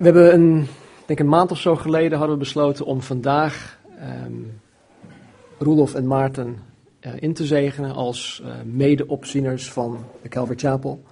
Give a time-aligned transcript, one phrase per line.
[0.00, 0.66] We hebben een,
[1.06, 4.32] denk een maand of zo geleden hadden we besloten om vandaag ehm
[5.58, 6.58] Roelof en Maarten
[7.00, 11.02] eh, in te zegenen als eh mede-opzieners van de Calvary Chapel.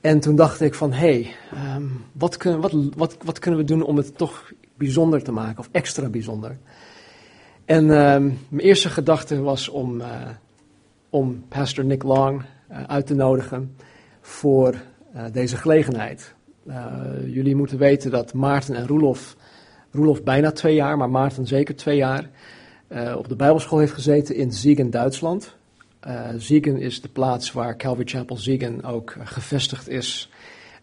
[0.00, 1.82] En toen dacht ik van, hé, hey, ehm,
[2.12, 6.08] wat, wat, wat, wat kunnen we doen om het toch bijzonder te maken, of extra
[6.08, 6.58] bijzonder?
[7.64, 10.28] En ehm, mijn eerste gedachte was om, eh,
[11.10, 12.42] om pastor Nick Long
[12.86, 13.76] uit te nodigen
[14.20, 14.74] voor
[15.32, 16.36] deze gelegenheid.
[16.68, 19.36] Eh, jullie moeten weten dat Maarten en Roelof,
[19.90, 22.30] Roelof bijna twee jaar, maar Maarten zeker twee jaar,
[22.86, 25.56] eh, op de Bijbelschool heeft gezeten in Siegen, Duitsland.
[26.00, 30.30] Eh Siegen is de plaats waar Calvary Chapel Siegen ook eh, gevestigd is,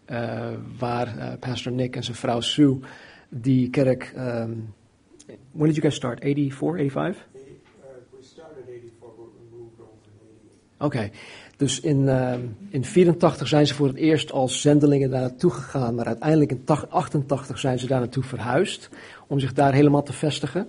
[0.04, 2.78] eh, waar eh, pastor Nick en zijn vrouw Sue
[3.28, 4.12] die kerk.
[4.16, 4.50] ehm
[5.52, 6.20] when did you guys start?
[6.20, 7.26] 84, 85?
[8.10, 10.28] we started 84, but we moved over in
[10.78, 10.86] 88.
[10.86, 11.10] Oké,
[11.56, 15.94] dus in, ehm, in 84 zijn ze voor het eerst als zendelingen daar naartoe gegaan,
[15.94, 18.88] maar uiteindelijk in tach- 88 zijn ze daar naartoe verhuisd
[19.26, 20.68] om zich daar helemaal te vestigen.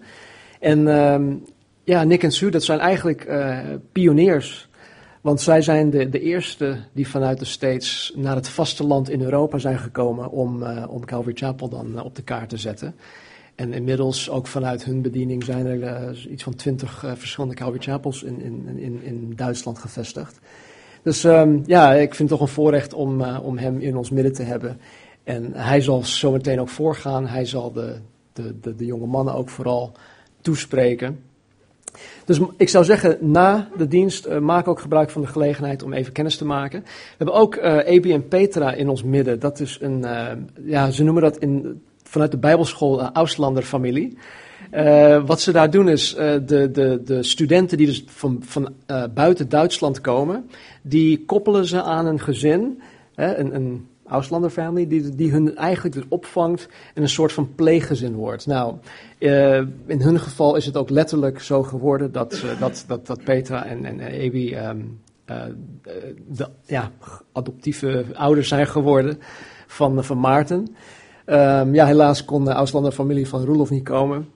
[0.60, 1.34] En ehm,
[1.84, 3.60] ja, Nick en Sue, dat zijn eigenlijk eh,
[3.92, 4.68] pioniers,
[5.22, 9.58] want zij zijn de, de eerste die vanuit de States naar het vasteland in Europa
[9.58, 12.96] zijn gekomen om, eh, om Calvary Chapel dan eh, op de kaart te zetten.
[13.56, 18.24] En inmiddels, ook vanuit hun bediening, zijn er iets van twintig eh, verschillende Calvary Chapels
[18.24, 20.40] in, in, in, in Duitsland gevestigd.
[21.08, 24.10] Dus ehm, ja, ik vind het toch een voorrecht om, eh, om hem in ons
[24.10, 24.80] midden te hebben.
[25.24, 27.28] En hij zal zometeen ook voorgaan.
[27.28, 27.96] Hij zal de,
[28.34, 29.92] de, de, de jonge mannen ook vooral
[30.42, 31.20] toespreken.
[32.26, 35.94] Dus ik zou zeggen, na de dienst eh, maak ook gebruik van de gelegenheid om
[35.94, 36.82] even kennis te maken.
[36.84, 39.40] We hebben ook eh Ebi en Petra in ons midden.
[39.40, 40.06] Dat is een,
[40.64, 44.18] ja, ze noemen dat in, vanuit de Bijbelschool een Auslander familie.
[44.72, 48.73] Eh, wat ze daar doen is, eh, de, de, de studenten die dus van, van
[48.86, 50.50] eh, buiten Duitsland komen,
[50.82, 52.82] die koppelen ze aan een gezin,
[53.16, 58.14] een, een Auslander family, die, die hun eigenlijk dus opvangt en een soort van pleeggezin
[58.14, 58.45] wordt.
[58.45, 58.76] Nou,
[59.88, 63.86] in hun geval is het ook letterlijk zo geworden dat, dat, dat, dat Petra en,
[63.86, 64.80] en ehm,
[65.28, 65.44] eh,
[66.28, 66.92] de ja,
[67.32, 69.20] adoptieve ouders zijn geworden
[69.67, 70.76] van, van Maarten.
[71.26, 74.28] Ehm, ja, helaas kon de Auslander familie van Roelof niet komen.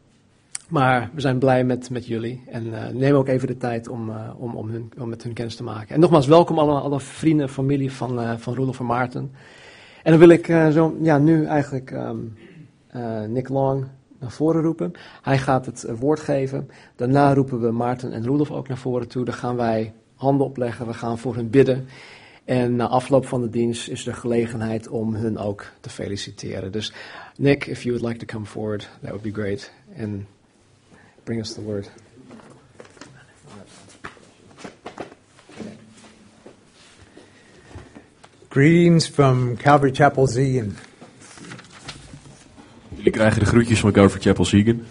[0.71, 2.43] Maar we zijn blij met, met jullie.
[2.47, 5.33] En eh, neem ook even de tijd om, eh, om, om, hun, om met hun
[5.33, 5.95] kennis te maken.
[5.95, 9.31] En nogmaals, welkom alle, alle vrienden, familie van, eh, van Roelof en Maarten.
[10.03, 12.17] En dan wil ik zo, ja, nu eigenlijk ehm,
[12.91, 13.87] eh, Nick Long
[14.19, 14.91] naar voren roepen.
[15.21, 16.69] Hij gaat het woord geven.
[16.95, 19.25] Daarna roepen we Maarten en Roelof ook naar voren toe.
[19.25, 21.87] Dan gaan wij handen opleggen, we gaan voor hun bidden.
[22.45, 26.71] En na afloop van de dienst is er gelegenheid om hun ook te feliciteren.
[26.71, 26.93] Dus
[27.37, 29.71] Nick, if you would like to come forward, that would be great.
[29.97, 30.25] And
[31.25, 31.87] bring us the word.
[38.49, 40.75] Greetings from Calvary Chapel Ziegen.
[42.95, 44.85] Jullie krijgen de groetjes van Calvary Chapel Siegen.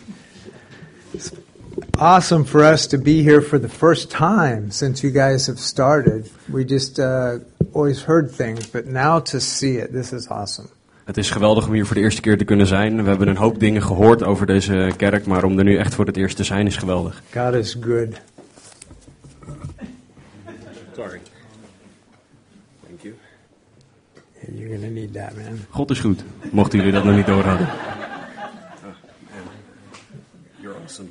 [1.99, 6.31] Awesome for us to be here for the first time since you guys have started.
[6.49, 7.41] We just uh,
[7.75, 10.71] always heard things, but now to see it, this is awesome.
[11.11, 13.03] Het is geweldig om hier voor de eerste keer te kunnen zijn.
[13.03, 16.07] We hebben een hoop dingen gehoord over deze kerk, maar om er nu echt voor
[16.07, 17.23] het eerst te zijn is geweldig.
[17.33, 18.21] God is good.
[20.97, 21.21] Sorry.
[22.87, 23.15] Thank you.
[24.53, 25.59] You're going to need that, man.
[25.71, 27.69] God is goed, mochten jullie dat nog niet door hadden.
[30.61, 31.09] You're awesome.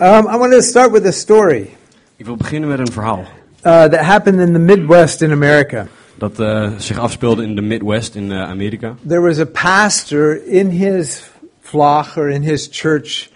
[0.00, 1.70] Um, I want to start with a story
[2.16, 3.24] Ik wil beginnen met een verhaal
[3.64, 5.86] uh, that happened in the Midwest in America.
[6.18, 8.94] Dat eh, zich afspeelde in de Midwest in eh, Amerika.
[9.06, 11.30] There was a pastor in his
[11.60, 13.30] flock or in his church.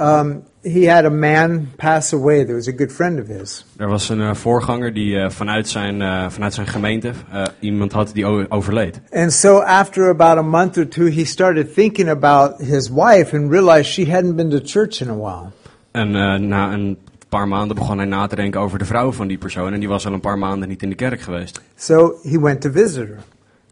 [0.00, 3.64] Um, he had a man pass away that was a good friend of his.
[3.76, 7.12] Er was een eh, voorganger die vanuit, zijn, vanuit zijn gemeente
[7.60, 9.00] iemand had die overleed.
[9.10, 13.50] And so after about a month or two, he started thinking about his wife and
[13.50, 15.52] realized she hadn't been to church in a while.
[15.90, 16.98] En eh, na een
[17.28, 19.72] paar maanden begon hij na te denken over de vrouw van die persoon.
[19.72, 21.60] En die was al een paar maanden niet in de kerk geweest.
[21.76, 23.18] So he went to visit her.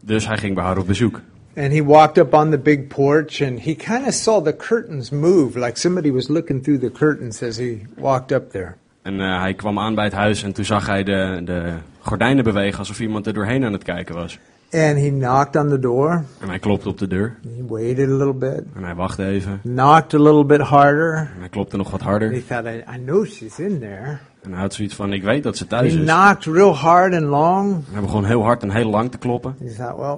[0.01, 1.21] Dus hij ging bij haar op bezoek.
[1.55, 5.09] And he walked up on the big porch and he kind of saw the curtains
[5.09, 8.75] move, like somebody was looking through the curtains as he walked up there.
[9.01, 12.43] En eh, hij kwam aan bij het huis en toen zag hij de, de gordijnen
[12.43, 14.39] bewegen alsof iemand er doorheen aan het kijken was.
[14.73, 16.23] And he knocked on the door.
[16.39, 17.35] En hij klopte op de deur.
[17.43, 19.59] He waited a little bit, En hij wachtte even.
[19.63, 21.13] knocked a little bit harder.
[21.15, 22.31] En hij klopte nog wat And harder.
[22.31, 24.17] he thought, I, I know she's in there.
[24.43, 26.05] En hij had zoiets van, ik weet dat ze thuis He is.
[26.05, 27.73] knocked real hard and long.
[27.73, 29.55] En hij begon heel hard en heel lang te kloppen.
[29.59, 30.17] He thought, well,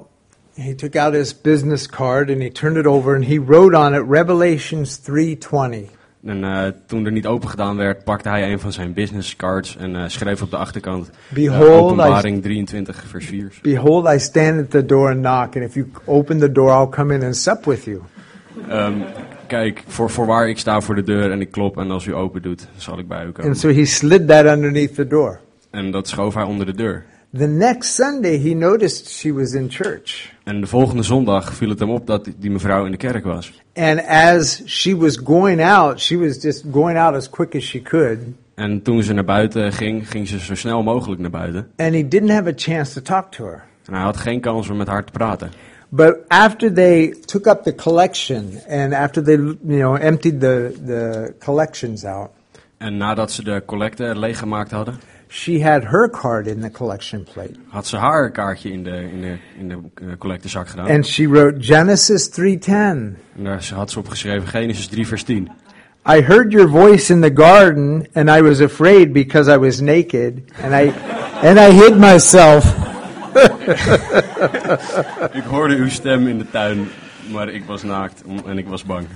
[0.66, 3.94] he took out his business card and he turned it over and he wrote on
[3.94, 5.90] it Revelations 3:20.
[6.26, 9.78] En eh, toen er niet open gedaan werd, pakte hij een van zijn business cards
[9.78, 13.52] en eh, schreef op de achterkant eh, Behold, openbaring 23 vers 4.
[13.62, 16.90] Behold, I stand at the door and knock, and if you open the door, I'll
[16.90, 18.02] come in and sup with you.
[18.68, 18.94] Ehm,
[19.48, 22.42] kijk, voor, voorwaar ik sta voor de deur en ik klop en als u open
[22.42, 23.52] doet, zal ik bij u komen.
[23.52, 25.40] And so he slid that underneath the door.
[25.70, 27.06] En dat schoof hij onder de deur.
[27.32, 30.34] The next Sunday, he noticed she was in church.
[30.44, 33.62] En de volgende zondag viel het hem op dat die mevrouw in de kerk was.
[33.74, 37.82] And as she was going out, she was just going out as quick as she
[37.82, 38.20] could.
[38.56, 41.72] En toen ze naar buiten ging, ging ze zo snel mogelijk naar buiten.
[41.76, 43.64] And he didn't have a chance to talk to her.
[43.86, 45.52] En hij had geen kans om met haar te praten.
[45.90, 51.34] But after they took up the collection and after they, you know, emptied the, the
[51.40, 52.30] collections out,
[52.78, 55.00] En nadat ze de collecte leeggemaakt hadden,
[55.32, 57.56] she had her card in the collection plate.
[57.68, 60.88] had ze haar kaartje in de, in de, in de eh, collectezak gedaan.
[60.88, 62.68] And she wrote Genesis 3:10.
[62.68, 65.50] En daar had ze op geschreven Genesis 3 vers 10.
[66.06, 70.42] I heard your voice in the garden and I was afraid because I was naked
[70.64, 70.92] and I
[71.48, 72.76] and I hid myself.
[75.40, 76.88] Ik hoorde uw stem in de tuin,
[77.32, 79.08] maar ik was naakt en ik was bang.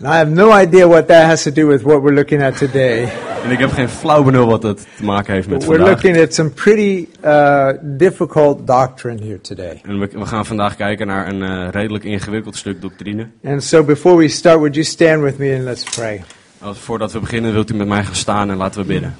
[0.00, 3.08] I have no idea what that has to do with what we're looking at today.
[3.44, 6.02] En ik heb geen flauw benul wat dat te maken heeft met We're vandaag.
[6.02, 9.80] looking at some pretty uh, difficult doctrine here today.
[9.84, 13.26] En we, we gaan vandaag kijken naar een eh, redelijk ingewikkeld stuk doctrine.
[13.44, 16.24] And so before we start, would you stand with me and let's pray?
[16.58, 19.14] Als, voordat we beginnen wilt u met mij gaan staan en laten we bidden.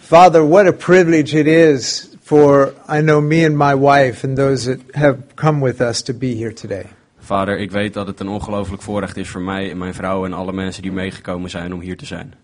[0.00, 4.64] Father, what a privilege it is for, I know, me and my wife and those
[4.64, 6.84] that have come with us to be here today.
[7.24, 10.32] Vader, ik weet dat het een ongelooflijk voorrecht is voor mij en mijn vrouw en
[10.32, 12.34] alle mensen die meegekomen zijn om hier te zijn.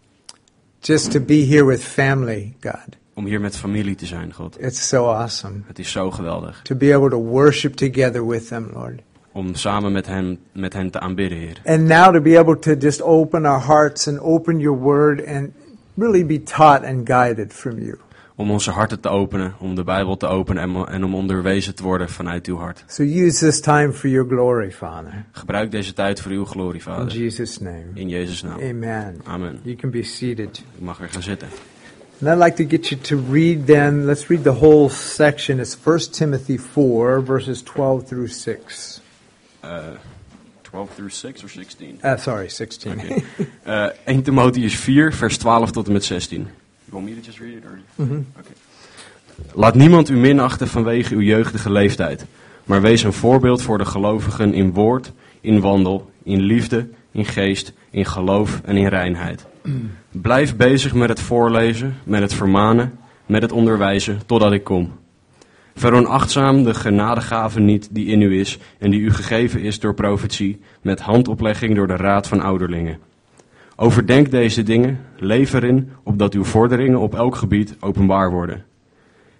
[0.81, 2.97] Just to be here with family, God.
[3.15, 4.61] Om hier met familie te zijn, God.
[4.61, 5.61] It's so awesome.
[5.67, 6.63] Het is zo geweldig.
[6.63, 9.01] To be able to worship together with them, Lord.
[9.33, 11.61] Om samen met hen, met hen te aanbidden, Heer.
[11.65, 15.53] And now to be able to just open our hearts and open your word and
[15.95, 17.99] really be taught and guided from you.
[18.39, 21.83] Om onze harten te openen, om de Bijbel te openen en, en om onderwezen te
[21.83, 22.85] worden vanuit uw hart.
[22.87, 25.25] So use this time for your glory, Father.
[25.33, 27.17] Gebruik deze tijd voor uw glorie, In Vader.
[27.17, 27.85] Jesus' name.
[27.95, 28.61] In Jezus' naam.
[28.61, 29.21] Amen.
[29.25, 29.61] Amen.
[29.63, 30.63] You can be seated.
[30.81, 31.49] U mag weer gaan zitten.
[32.21, 35.59] And I'd like to get you to read then, let's read the whole section.
[35.59, 39.01] It's 1 Timothy 4, verses 12 through 6.
[39.61, 39.71] Eh
[40.71, 42.01] 12 through 6 of 16?
[42.05, 42.93] Uh, sorry, 16.
[42.93, 43.23] Oké.
[43.63, 46.49] Eh, 1 Timotheus 4, vers 12 tot en met 16.
[46.91, 47.65] You want me to just read it?
[47.65, 47.81] Or?
[48.39, 48.51] Oké.
[49.55, 52.27] Laat niemand u minachten vanwege uw jeugdige leeftijd,
[52.65, 57.73] maar wees een voorbeeld voor de gelovigen in woord, in wandel, in liefde, in geest,
[57.91, 59.47] in geloof en in reinheid.
[60.11, 64.93] Blijf bezig met het voorlezen, met het vermanen, met het onderwijzen, totdat ik kom.
[65.75, 70.61] Veronachtzaam de genadegave niet die in u is en die u gegeven is door profetie,
[70.83, 72.99] met handoplegging door de raad van ouderlingen.
[73.81, 78.65] Overdenk deze dingen, leef erin, opdat uw vorderingen op elk gebied openbaar worden.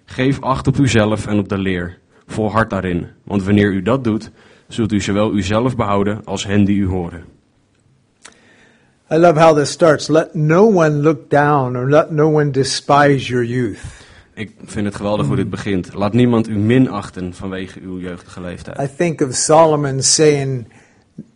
[0.05, 1.97] Geef acht op uzelf en op de leer,
[2.27, 4.31] volhard daarin, want wanneer u dat doet,
[4.67, 7.23] zult u zowel uzelf behouden als hen die u horen.
[9.11, 10.07] I love how this starts.
[10.07, 13.79] Let no one look down or let no one despise your youth.
[14.33, 15.93] Ik vind het geweldig hoe dit begint.
[15.93, 18.79] Laat niemand u minachten vanwege uw jeugdige leeftijd.
[18.79, 20.67] I think of Solomon saying,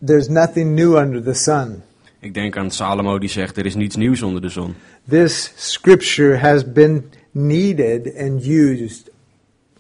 [0.06, 1.84] There's nothing new under the sun.
[2.24, 4.76] Ik denk aan Salomo die zegt, er is niets nieuws onder de zon.
[5.10, 9.12] This scripture has been needed and used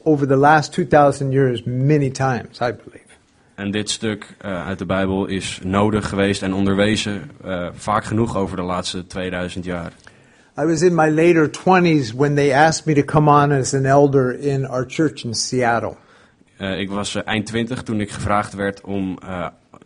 [0.01, 3.03] over the last 2,000 years many times, I believe.
[3.55, 8.37] En dit stuk eh, uit de Bijbel is nodig geweest en onderwezen eh, vaak genoeg
[8.37, 9.93] over de laatste 2000 jaar.
[10.59, 13.85] I was in my later 20s when they asked me to come on as an
[13.85, 15.95] elder in our church in Seattle.
[16.57, 19.17] Eh, ik was eind 20 toen ik gevraagd werd om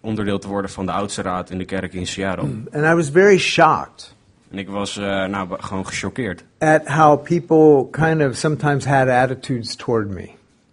[0.08, 2.50] onderdeel te worden van de oudste raad in de kerk in Seattle.
[2.72, 4.16] And I was very shocked
[4.52, 6.44] En ik was eh, nou, gewoon gechoqueerd.
[6.60, 10.30] at how people kind of sometimes had attitudes toward me.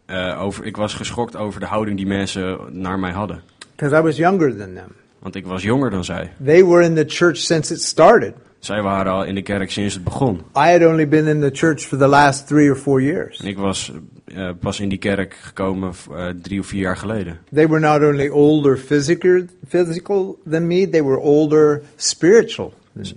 [0.07, 3.43] Eh, over, ik was geschokt over de houding die mensen naar mij hadden.
[3.77, 4.93] Because I was younger than them.
[5.19, 6.33] Want ik was jonger dan zij.
[6.45, 8.35] They were in the church since it started.
[8.59, 10.35] Zij waren al in de kerk sinds het begon.
[10.57, 13.41] I had only been in the church for the last three or four years.
[13.41, 13.93] En ik was
[14.25, 17.39] eh, pas in die kerk gekomen eh, drie of vier jaar geleden.
[17.53, 22.75] They were not only older physical, physical than me, they were older spiritual.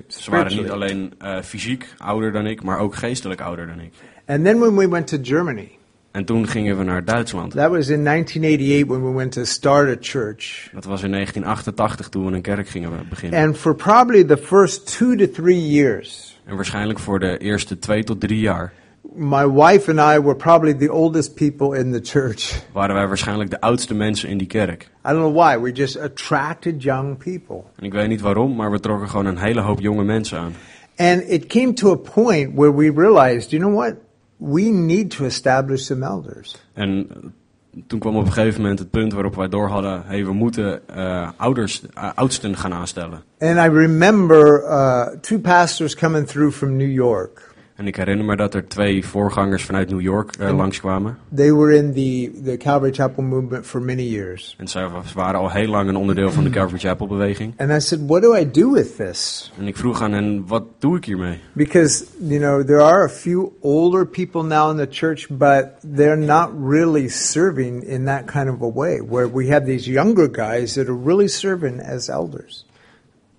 [0.07, 3.93] Ze waren niet alleen eh, fysiek ouder dan ik, maar ook geestelijk ouder dan ik.
[4.25, 5.71] And then when we went to Germany,
[6.11, 7.51] En toen gingen we naar Duitsland.
[7.51, 10.69] that was in 1988 when we went to start a church.
[10.73, 13.39] Dat was in 1988 toen we een kerk gingen beginnen.
[13.45, 18.03] And for probably the first two to three years, En waarschijnlijk voor de eerste twee
[18.03, 18.73] tot drie jaar
[19.15, 22.61] my wife and I were probably the oldest people in the church.
[22.73, 24.89] waren wij waarschijnlijk de oudste mensen in die kerk.
[25.05, 25.61] I don't know why.
[25.61, 27.63] We just attracted young people.
[27.75, 30.53] En ik weet niet waarom, maar we trokken gewoon een hele hoop jonge mensen aan.
[30.95, 33.95] And it came to a point where we realized, you know what?
[34.37, 36.55] We need to establish some elders.
[36.73, 37.07] En
[37.87, 40.87] toen kwam op een gegeven moment het punt waarop wij door hadden: hey, we moeten
[40.87, 43.23] eh, ouders, eh, oudsten gaan aanstellen.
[43.39, 47.46] And I remember uh, two pastors coming through from New York.
[47.77, 51.17] En ik herinner me dat er twee voorgangers vanuit New York eh, langskwamen.
[51.35, 54.55] They were in the, the Calvary Chapel movement for many years.
[54.57, 57.53] En zij wa- waren al heel lang een onderdeel van de Calvary Chapel beweging.
[57.57, 59.51] And I said, What do I do with this?
[59.57, 61.39] En ik vroeg aan hen: wat doe ik hiermee?
[61.53, 65.65] Because, you know, there are a few older people now in the church, but
[65.95, 70.29] they're not really serving in that kind of a way, where we have these younger
[70.31, 72.65] guys that are really serving as elders.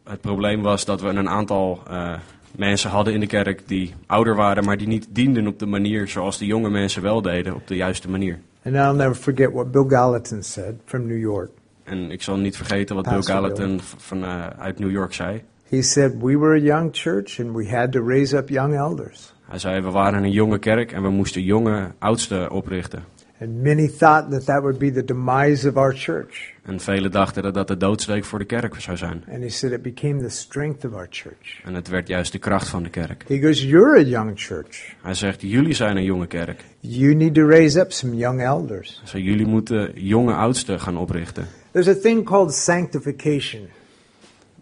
[0.05, 2.13] Het probleem was dat we een aantal eh,
[2.59, 6.09] mensen hadden in de kerk die ouder waren, maar die niet dienden op de manier
[6.09, 8.39] zoals de jonge mensen wel deden, op de juiste manier.
[8.65, 11.51] And I'll never forget what Bill Gallatin said from New York.
[11.85, 15.43] En ik zal niet vergeten wat Bill Gallatin van, eh, uit New York zei.
[15.69, 19.33] He said, We were a young church and we had to raise up young elders.
[19.49, 23.05] Hij zei, we waren een jonge kerk en we moesten jonge oudsten oprichten.
[23.41, 26.53] And many thought that that would be the demise of our church.
[26.63, 29.25] En velen dachten dat dat de doodsteek voor de kerk zou zijn.
[29.33, 31.61] And he said it became the strength of our church.
[31.65, 33.25] En het werd juist de kracht van de kerk.
[33.29, 34.95] He goes, You're a young church.
[35.03, 36.65] Hij zegt, jullie zijn een jonge kerk.
[36.81, 39.03] You need to raise up some young elders.
[39.11, 41.47] Hij jullie moeten jonge oudsten gaan oprichten.
[41.71, 43.69] There's a thing called sanctification.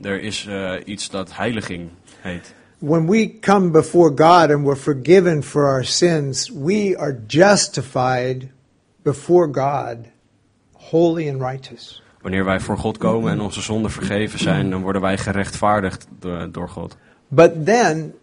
[0.03, 1.91] Er is eh, iets dat heiliging
[2.21, 2.55] heet.
[2.79, 8.55] When we come before God and we're forgiven for our sins, we are justified
[9.07, 10.11] before God,
[10.73, 12.03] holy and righteous.
[12.21, 16.07] Wanneer wij voor God komen en onze zonden vergeven zijn, dan worden wij gerechtvaardigd
[16.51, 16.97] door, God.
[17.29, 18.15] But then,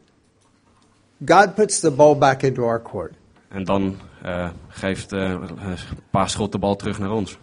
[1.26, 3.14] God puts the ball back into our court.
[3.48, 5.16] En dan eh, geeft,
[6.10, 7.38] paast God de bal terug naar ons.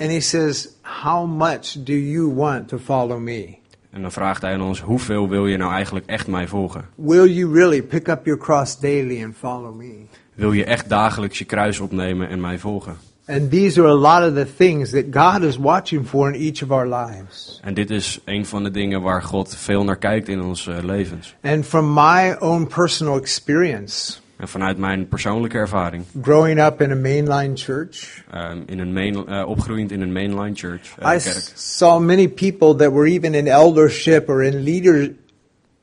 [0.00, 3.58] And He says, How much do you want to follow me?
[3.94, 6.84] En dan vraagt hij aan ons, hoeveel wil je nou eigenlijk echt mij volgen?
[6.94, 9.94] Will you really pick up your cross daily and follow me?
[10.34, 12.96] Wil je echt dagelijks je kruis opnemen en mij volgen?
[13.26, 16.62] And these are a lot of the things that God is watching for in each
[16.62, 17.60] of our lives.
[17.62, 21.34] En dit is een van de dingen waar God veel naar kijkt in onze levens.
[21.42, 26.94] And from my own personal experience, En vanuit mijn persoonlijke ervaring, growing up in a
[26.94, 31.52] mainline church, eh, in een main, eh, opgroeiend in een mainline church, eh, I kerk,
[31.54, 35.12] saw many people that were even in eldership or in leader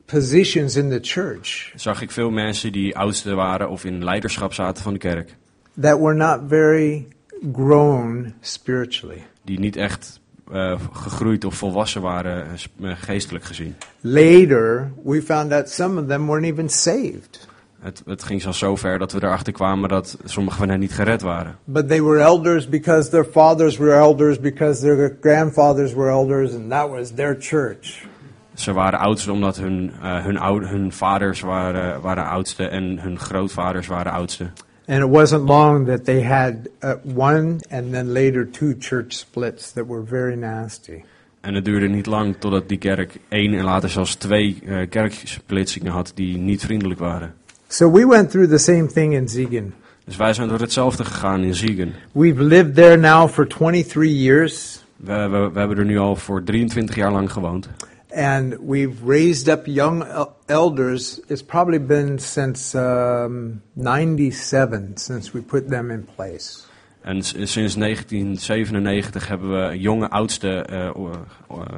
[0.06, 4.84] positions in the church zag ik veel mensen die oudste waren of in leiderschap zaten
[4.84, 5.36] van de kerk.
[5.78, 7.08] that were not very
[7.54, 9.24] grown spiritually.
[9.44, 10.20] Die niet echt
[10.52, 12.48] eh, gegroeid of volwassen waren,
[12.82, 13.76] geestelijk gezien.
[14.02, 17.48] Later, we found out some of them weren't even saved,
[17.82, 20.94] Het, het ging zelfs zo ver dat we erachter kwamen dat sommigen van hen niet
[20.94, 21.56] gered waren.
[21.64, 26.70] but they were elders because their fathers were elders, because their grandfathers were elders, and
[26.70, 28.06] that was their church.
[28.54, 33.20] Ze waren oudsten omdat hun, eh, hun, oude, hun vaders waren, waren oudste en hun
[33.20, 34.50] grootvaders waren oudste.
[34.88, 39.72] And it wasn't long that they had uh, one and then later two church splits
[39.72, 41.04] that were very nasty.
[41.42, 45.92] En het duurde niet lang totdat die kerk één en later zelfs twee eh, kerksplitsingen
[45.92, 47.34] had die niet vriendelijk waren.
[47.72, 49.74] So we went through the same thing in Ziegen.
[50.06, 51.94] Dus wij zijn door hetzelfde gegaan in Ziegen.
[52.12, 56.44] We've lived there now for 23 years, We, we, we hebben er nu al voor
[56.44, 57.70] 23 jaar lang gewoond.
[58.16, 61.20] and we've raised up young el- elders.
[61.28, 66.60] It's probably been since um, 97 since we put them in place.
[67.02, 71.26] En sinds 1997 hebben we jonge oudsten o-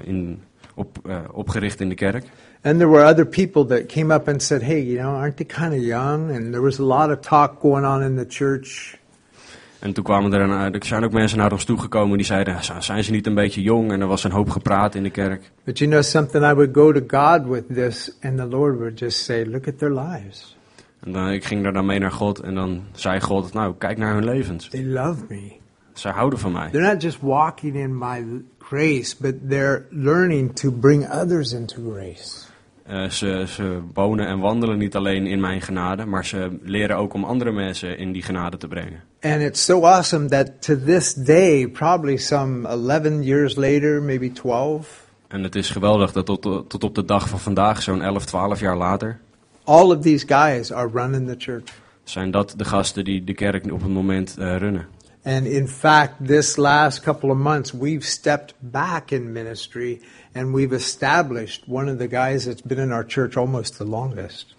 [0.03, 0.41] in,
[0.73, 2.25] op, eh, opgericht in de kerk.
[2.61, 5.45] And there were other people that came up and said, hey, you know, aren't they
[5.45, 6.31] kind of young?
[6.31, 8.97] And there was a lot of talk going on in the church.
[9.79, 12.77] En toen kwamen er, een, er zijn ook mensen naar ons toegekomen die zeiden, "Z-
[12.79, 13.91] zijn ze niet een beetje jong?
[13.91, 15.51] En er was een hoop gepraat in de kerk.
[15.63, 18.99] But you know something, I would go to God with this, and the Lord would
[18.99, 20.57] just say, look at their lives.
[20.99, 23.97] En dan, ik ging daar dan mee naar God en dan zei God, nou kijk
[23.97, 24.69] naar hun levens.
[24.69, 25.51] They love me.
[25.93, 26.69] Zij houden van mij.
[26.69, 28.25] They're not just walking in my
[28.59, 32.51] grace, but they're learning to bring others into grace.
[32.83, 37.13] Eh, ze, ze wonen en wandelen niet alleen in mijn genade, maar ze leren ook
[37.13, 39.03] om andere mensen in die genade te brengen.
[39.21, 45.01] And it's so awesome that to this day, probably some 11 years later, maybe 12,
[45.27, 48.59] En het is geweldig dat tot, tot op de dag van vandaag, zo'n 11, 12
[48.59, 49.19] jaar later,
[49.63, 51.63] all of these guys are running the church.
[52.03, 54.87] zijn dat de gasten die de kerk op het moment eh, runnen.
[55.23, 60.01] And in fact, this last couple of months, we've stepped back in ministry
[60.33, 64.55] and we've established one of the guys that's been in our church almost the longest.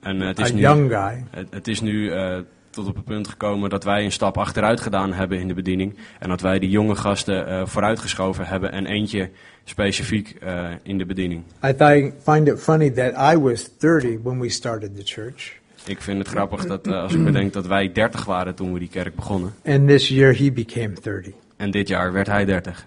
[0.00, 1.24] En eh, het a is nu, young guy.
[1.30, 2.38] het, het is nu eh,
[2.70, 5.96] tot op het punt gekomen dat wij een stap achteruit gedaan hebben in de bediening.
[6.18, 9.30] En dat wij die jonge gasten eh, vooruitgeschoven hebben en eentje
[9.64, 10.36] specifiek
[10.82, 11.42] in de bediening.
[11.64, 11.74] I
[12.22, 15.57] find it funny that I was 30 when we started the church,
[15.88, 18.78] Ik vind het grappig dat eh, als ik bedenk dat wij 30 waren toen we
[18.78, 19.54] die kerk begonnen.
[19.64, 21.32] and this year he became 30.
[21.56, 22.86] En dit jaar werd hij 30.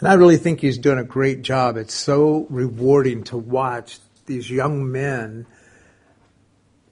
[0.00, 1.76] And I really think he's done a great job.
[1.76, 5.46] It's so rewarding to watch these young men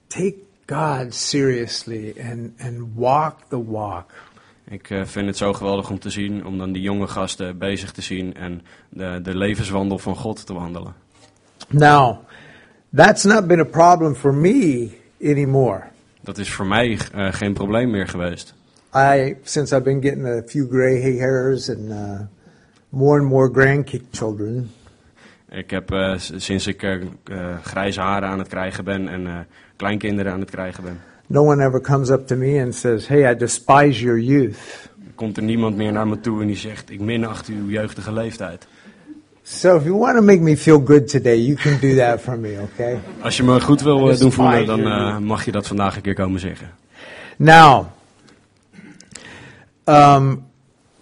[0.06, 0.34] take
[0.66, 4.10] God seriously and, and walk the walk.
[4.68, 7.92] Ik eh, vind het zo geweldig om te zien, om dan die jonge gasten bezig
[7.92, 10.94] te zien en de, de levenswandel van God te wandelen.
[11.68, 12.16] Now,
[12.94, 14.90] that's not been a problem for me
[15.24, 15.82] anymore.
[16.20, 18.54] Dat is voor mij eh, geen probleem meer geweest.
[18.96, 22.20] I, since I've been getting a few gray hairs and uh,
[22.88, 24.70] more and more grandchildren,
[25.50, 26.98] Ik heb s- sinds ik eh,
[27.62, 29.46] grijze haren aan het krijgen ben en
[29.76, 33.32] kleinkinderen aan het krijgen ben, no one ever comes up to me and says, "Hey,
[33.32, 37.00] I despise your youth." komt er niemand meer naar me toe en die zegt: Ik
[37.00, 38.66] minacht uw jeugdige leeftijd.
[39.50, 42.36] So if you want to make me feel good today, you can do that for
[42.36, 43.00] me, okay?
[43.20, 46.02] Als je me goed wil eh, doen voelen, dan eh, mag je dat vandaag een
[46.02, 46.70] keer komen zeggen.
[47.36, 47.86] Now,
[49.84, 50.44] um,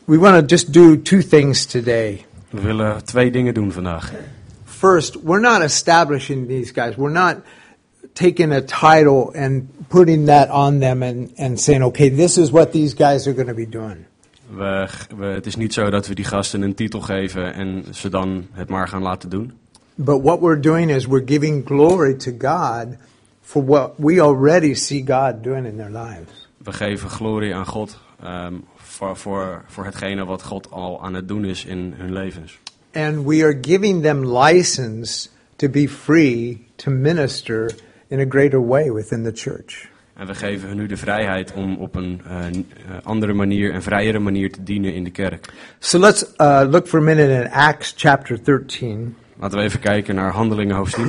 [0.04, 2.24] we want to just do two things today.
[2.50, 4.12] We willen twee dingen doen vandaag.
[4.64, 6.96] First, we're not establishing these guys.
[6.96, 7.36] We're not
[8.12, 12.72] taking a title and putting that on them and, and saying, okay, this is what
[12.72, 14.06] these guys are going to be doing.
[14.56, 18.08] We, we, het is niet zo dat we die gasten een titel geven en ze
[18.08, 19.52] dan het maar gaan laten doen.
[19.94, 22.86] But what we're doing is we're giving glory to God
[23.40, 26.48] for what we already see God doing in their lives.
[26.56, 31.28] We geven glorie aan God ehm, voor, voor, voor hetgene wat God al aan het
[31.28, 32.58] doen is in hun levens.
[32.92, 37.74] And we are giving them license to be free to minister
[38.08, 39.88] in a greater way within the church.
[40.18, 42.54] En we geven hun nu de vrijheid om op een eh, eh,
[43.02, 45.52] andere manier en vrijere manier te dienen in de kerk.
[45.78, 49.16] So let's uh, look for a minute in Acts chapter 13.
[49.36, 51.04] Laten we even kijken naar Handelingen hoofdstuk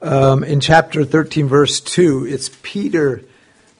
[0.00, 0.12] 10.
[0.12, 3.22] Um, in chapter 13, verse 2, it's Peter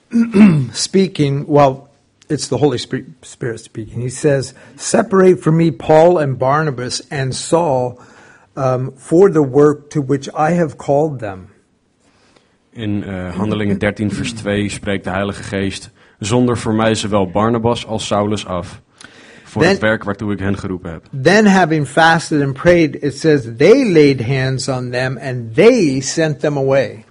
[0.72, 1.46] speaking.
[1.46, 1.88] Well,
[2.26, 4.02] it's the Holy Spirit, Spirit speaking.
[4.02, 7.98] He says, Separate from me Paul and Barnabas and Saul
[8.56, 11.53] um, for the work to which I have called them.
[12.74, 17.86] In eh, Handelingen 13, vers 2 spreekt de Heilige Geest: Zonder voor mij zowel Barnabas
[17.86, 18.80] als Saulus af.
[19.44, 21.04] Voor Then- het werk waartoe ik hen geroepen heb.
[21.22, 26.40] Then, having fasted and prayed, it says, They laid hands on them and they sent
[26.40, 27.04] them away.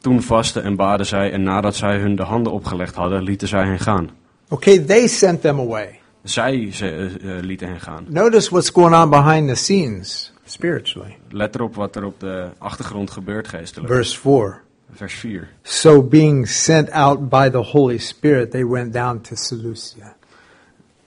[0.00, 3.64] Toen vasten en baden zij en nadat zij hun de handen opgelegd hadden, lieten zij
[3.64, 4.10] hen gaan.
[4.48, 6.00] Okay, they sent them away.
[6.22, 8.04] Zij ze, eh, eh, lieten hen gaan.
[8.08, 11.16] Notice what's going on behind the scenes spiritually.
[11.30, 13.92] Let erop wat er op de achtergrond gebeurt geestelijk.
[13.92, 14.62] Verse 4.
[14.92, 15.48] Vers 4.
[15.62, 20.16] So, being sent out by the Holy Spirit, they went down to Seleucia.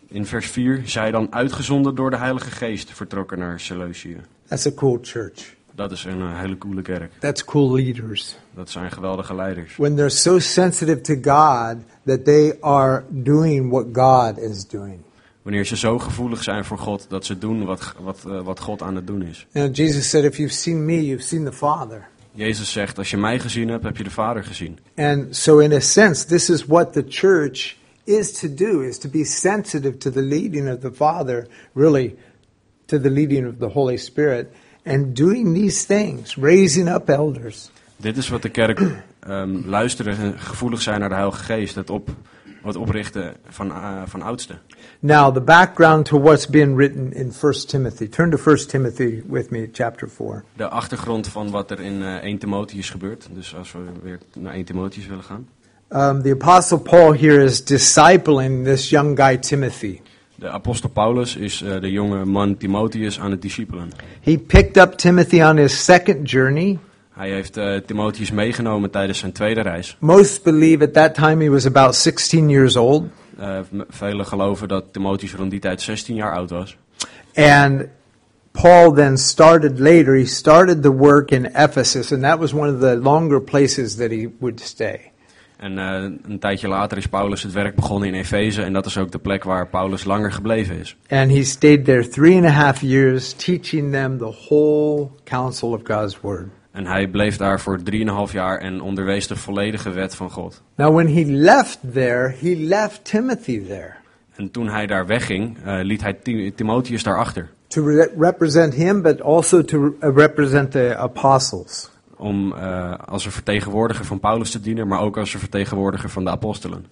[0.08, 4.18] In vers 4, zij dan uitgezonden door de Heilige Geest vertrokken naar Seleucië.
[4.48, 5.56] That's a cool church.
[5.76, 7.12] Dat is een eh, hele coole kerk.
[7.20, 8.38] That's cool leaders.
[8.54, 9.76] Dat zijn geweldige leiders.
[9.76, 15.00] When they're so sensitive to God that they are doing what God is doing.
[15.46, 18.82] Wanneer ze zo gevoelig zijn voor God dat ze doen wat, wat, eh, wat God
[18.82, 19.48] aan het doen is.
[19.52, 22.08] You know, Jesus said, If you've seen me, you've seen the Father.
[22.32, 24.80] Jezus zegt, als je mij gezien hebt, heb je de Vader gezien.
[24.96, 29.10] And so, in a sense, this is what the church is to do: is to
[29.10, 32.16] be sensitive to the leading of the Father, really,
[32.86, 34.48] to the leading of the Holy Spirit,
[34.86, 37.72] and doing these things, raising up elders.
[37.98, 38.80] Dit is wat de kerk
[39.20, 41.76] ehm, luisteren en gevoelig zijn naar de Heilige Geest.
[41.76, 42.10] Het, op,
[42.64, 44.60] het oprichten van, eh, van oudsten.
[45.06, 48.08] Now, the background to what's been written in 1 Timothy.
[48.08, 50.44] Turn to 1 Timothy with me, chapter 4.
[50.54, 53.28] De achtergrond van wat er in eh 1 Timotheus gebeurt.
[53.32, 55.48] Dus als we weer naar 1 Timotheus willen gaan.
[55.90, 60.02] Um, the Apostle Paul here is discipling this young guy, Timothy.
[60.36, 63.92] De apostel Paulus is eh, de jonge man Timotheus aan het discipelen.
[64.22, 66.80] He picked up Timothy on his second journey.
[67.10, 69.98] Hij heeft eh, Timotheus meegenomen tijdens zijn tweede reis.
[70.00, 73.04] Most believe at that time he was about 16 years old.
[73.40, 76.78] Eh, velen geloven dat Timotheus rond die tijd 16 jaar oud was.
[77.34, 77.86] And
[78.52, 82.80] Paul then started later, he started the work in Ephesus, and that was one of
[82.80, 85.12] the longer places that he would stay.
[85.58, 88.62] En eh, een tijdje later is Paulus het werk begonnen in Efeze.
[88.62, 90.98] En dat is ook de plek waar Paulus langer gebleven is.
[91.10, 95.82] And he stayed there three and a half years, teaching them the whole counsel of
[95.84, 96.50] God's Word.
[96.76, 97.80] En hij bleef daar voor
[98.28, 100.62] 3,5 jaar en onderwees de volledige wet van God.
[100.76, 103.94] Now, when he left there, he left Timothy there
[104.36, 107.50] En toen hij daar wegging, eh, liet hij Ti- Timotheus daarachter.
[107.68, 111.90] to re- represent him, but also to uh, represent the apostles.
[112.18, 116.24] om eh, als een vertegenwoordiger van Paulus te dienen, maar ook als een vertegenwoordiger van
[116.24, 116.86] de apostelen.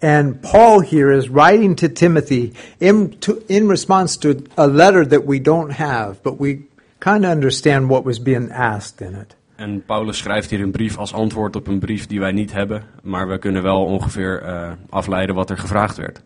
[0.00, 5.24] And Paul here is writing to Timothy in, to, in response to a letter that
[5.26, 6.58] we don't have, but we
[7.04, 9.36] kind of understand what was being asked in it.
[9.56, 12.82] En Paulus schrijft hier een brief als antwoord op een brief die wij niet hebben,
[13.02, 16.22] maar we kunnen wel ongeveer eh, afleiden wat er gevraagd werd.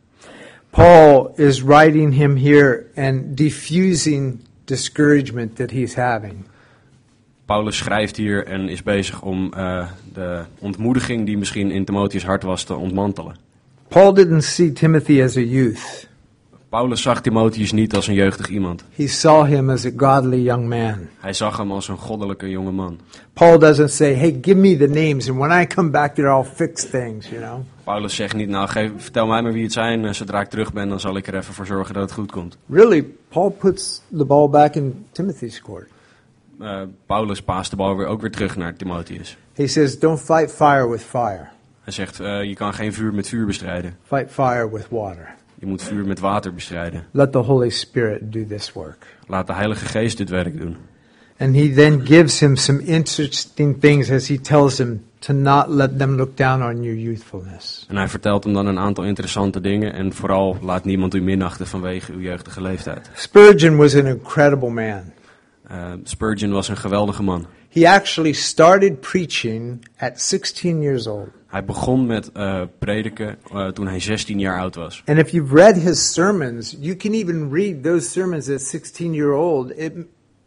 [0.71, 6.45] Paul is writing him here and diffusing discouragement that he's having.
[7.45, 12.43] Paulus schrijft hier en is bezig om eh, de ontmoediging die misschien in Timotheus hart
[12.43, 13.37] was te ontmantelen.
[13.89, 16.08] Paul didn't see Timothy as a youth.
[16.69, 18.85] Paulus zag Timotheus niet als een jeugdig iemand.
[18.95, 21.09] He saw him as a godly young man.
[21.19, 22.99] Hij zag hem als een goddelijke jonge man.
[23.33, 26.45] Paul doesn't say, "Hey, give me the names, and when I come back there, I'll
[26.55, 27.59] fix things." You know.
[27.85, 30.05] Paulus zegt niet, nou geef, vertel mij maar wie het zijn.
[30.05, 32.33] eh, Zodra ik terug ben, dan zal ik er even voor zorgen dat het goed
[32.33, 32.57] komt.
[32.67, 35.89] Really, Paul puts the ball back in Timothy's court.
[36.61, 39.37] Eh, Paulus paast de bal weer, ook weer terug naar Timotheus.
[39.55, 41.47] He says, "Don't fight fire with fire.
[41.83, 43.97] Hij zegt, eh, je kan geen vuur met vuur bestrijden.
[44.05, 45.35] Fight fire with water.
[45.59, 47.07] Je moet vuur met water bestrijden.
[47.11, 50.77] Let the Holy Spirit do this work." Laat de Heilige Geest dit werk doen.
[51.39, 55.99] And he then gives him some interesting things as he tells him to not let
[55.99, 57.87] them look down on your youthfulness.
[57.89, 59.93] En hij vertelt hem dan een aantal interessante dingen.
[59.93, 63.11] En vooral laat niemand u minachten vanwege uw jeugdige leeftijd.
[63.15, 65.03] Spurgeon was an incredible man.
[65.69, 67.47] Eh, Spurgeon was een geweldige man.
[67.69, 71.29] He actually started preaching at 16 years old.
[71.47, 75.03] Hij begon met eh, prediken eh, toen hij 16 jaar oud was.
[75.07, 79.33] And if you've read his sermons, you can even read those sermons at 16 year
[79.33, 79.71] old.
[79.77, 79.93] It,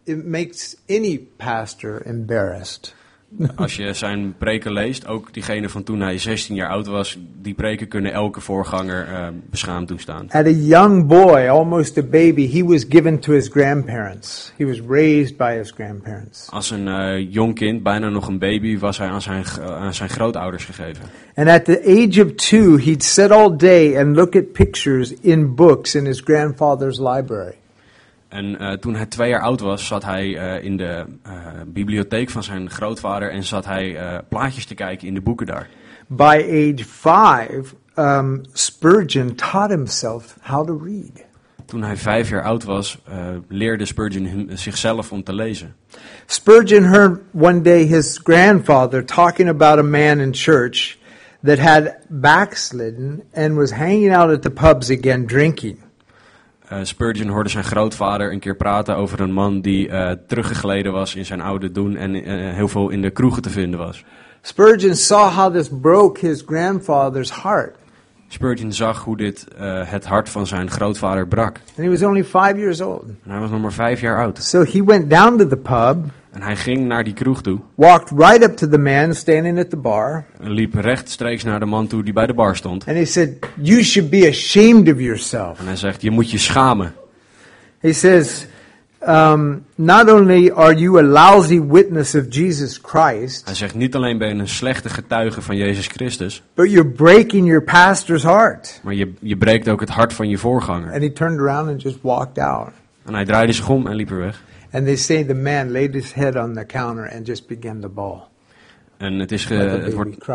[0.03, 2.95] it makes any pastor embarrassed.
[3.55, 7.53] Als je zijn preken leest, ook diegene van toen hij 16 jaar oud was, die
[7.53, 10.25] preken kunnen elke voorganger eh, beschaamd toestaan.
[10.29, 14.53] At a young boy, almost a baby, he was given to his grandparents.
[14.57, 16.47] He was raised by his grandparents.
[16.49, 20.09] Als een eh, jong kind, bijna nog een baby, was hij aan zijn, aan zijn
[20.09, 21.05] grootouders gegeven.
[21.35, 25.55] And at the age of two, he'd sit all day and look at pictures in
[25.55, 27.53] books in his grandfather's library.
[28.31, 31.33] En eh, toen hij twee jaar oud was, zat hij eh, in de eh,
[31.67, 33.97] bibliotheek van zijn grootvader en zat hij
[34.29, 35.69] plaatjes te kijken in de boeken daar.
[36.07, 37.63] By age five,
[37.95, 41.25] um, Spurgeon taught himself how to read.
[41.65, 43.01] Toen hij vijf jaar oud was,
[43.47, 45.75] leerde Spurgeon hem- zichzelf om te lezen.
[46.25, 50.97] Spurgeon heard one day his grandfather talking about a man in church
[51.43, 55.80] that had backslidden and was hanging out at the pubs again drinking.
[56.71, 61.15] Eh, Spurgeon hoorde zijn grootvader een keer praten over een man die eh, teruggegleden was
[61.15, 64.03] in zijn oude doen en eh, heel veel in de kroegen te vinden was.
[64.41, 67.75] Spurgeon saw how this broke his grandfather's heart.
[68.33, 71.55] Spurgeon zag hoe dit eh, het hart van zijn grootvader brak.
[71.57, 73.03] And he was only five years old.
[73.23, 74.43] En hij was nog maar vijf jaar oud.
[74.43, 75.97] So he went down to the pub,
[76.31, 79.69] En hij ging naar die kroeg toe walked right up to the man standing at
[79.69, 82.87] the bar, en liep rechtstreeks naar de man toe die bij de bar stond.
[82.87, 85.59] and he said, You should be ashamed of yourself.
[85.59, 86.93] En hij zegt, je moet je schamen.
[87.79, 88.47] He says,
[89.07, 94.17] um, Not only are you a lousy witness of Jesus Christ, Hij zegt, niet alleen
[94.17, 98.79] ben je een slechte getuige van Jezus Christus, but you're breaking your pastor's heart.
[98.83, 100.93] maar je, je breekt ook het hart van je voorganger.
[100.93, 102.69] And he turned around and just walked out.
[103.05, 104.43] En hij draaide zich om en liep er weg.
[104.71, 107.89] And they say the man laid his head on the counter and just began to
[107.89, 108.29] bawl.
[109.01, 110.27] En het, is ge- het, wordt,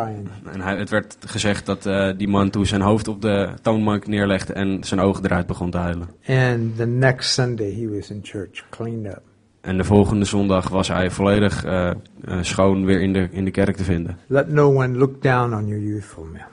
[0.52, 4.07] en hij, het werd gezegd dat eh, die man toen zijn hoofd op de toonbank
[4.07, 6.09] neerlegde en zijn ogen eruit begon te huilen.
[6.26, 9.22] And the next Sunday he was in church, cleaned up.
[9.61, 11.94] En de volgende zondag was hij volledig eh, eh,
[12.40, 14.18] schoon weer in de, in de kerk te vinden.
[14.26, 16.44] Let no one look down on your youthfulness.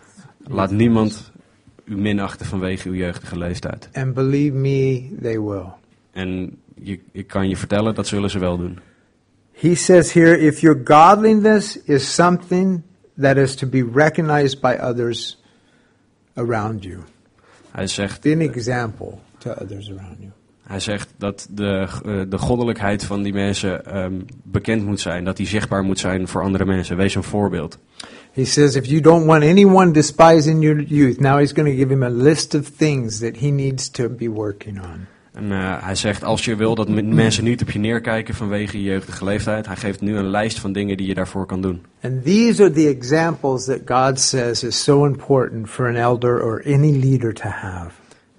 [0.44, 1.32] Laat niemand
[1.84, 3.90] u minachten vanwege uw jeugdige leeftijd.
[3.94, 5.66] And believe me, they will.
[6.12, 8.80] En je, ik kan je vertellen, dat zullen ze wel doen.
[9.64, 12.84] He says here if your godliness is something
[13.18, 15.38] that is to be recognized by others
[16.36, 17.04] around you,
[17.72, 20.32] Hij zegt, be an example to others around you.
[20.64, 25.24] hij zegt dat de, eh, de goddelijkheid van die mensen ehm, bekend moet zijn.
[25.26, 26.98] Dat die zichtbaar moet zijn voor andere mensen.
[26.98, 27.78] Wees een voorbeeld.
[28.32, 31.90] He says if you don't want anyone despising your youth, now he's going to give
[31.94, 35.08] him a list of things that he needs to be working on.
[35.34, 38.84] En eh, hij zegt, als je wil dat mensen niet op je neerkijken vanwege je
[38.84, 41.86] jeugdige leeftijd, hij geeft nu een lijst van dingen die je daarvoor kan doen.
[42.02, 46.64] And these are the examples that God says is so important for an elder or
[46.66, 47.92] any leader to have.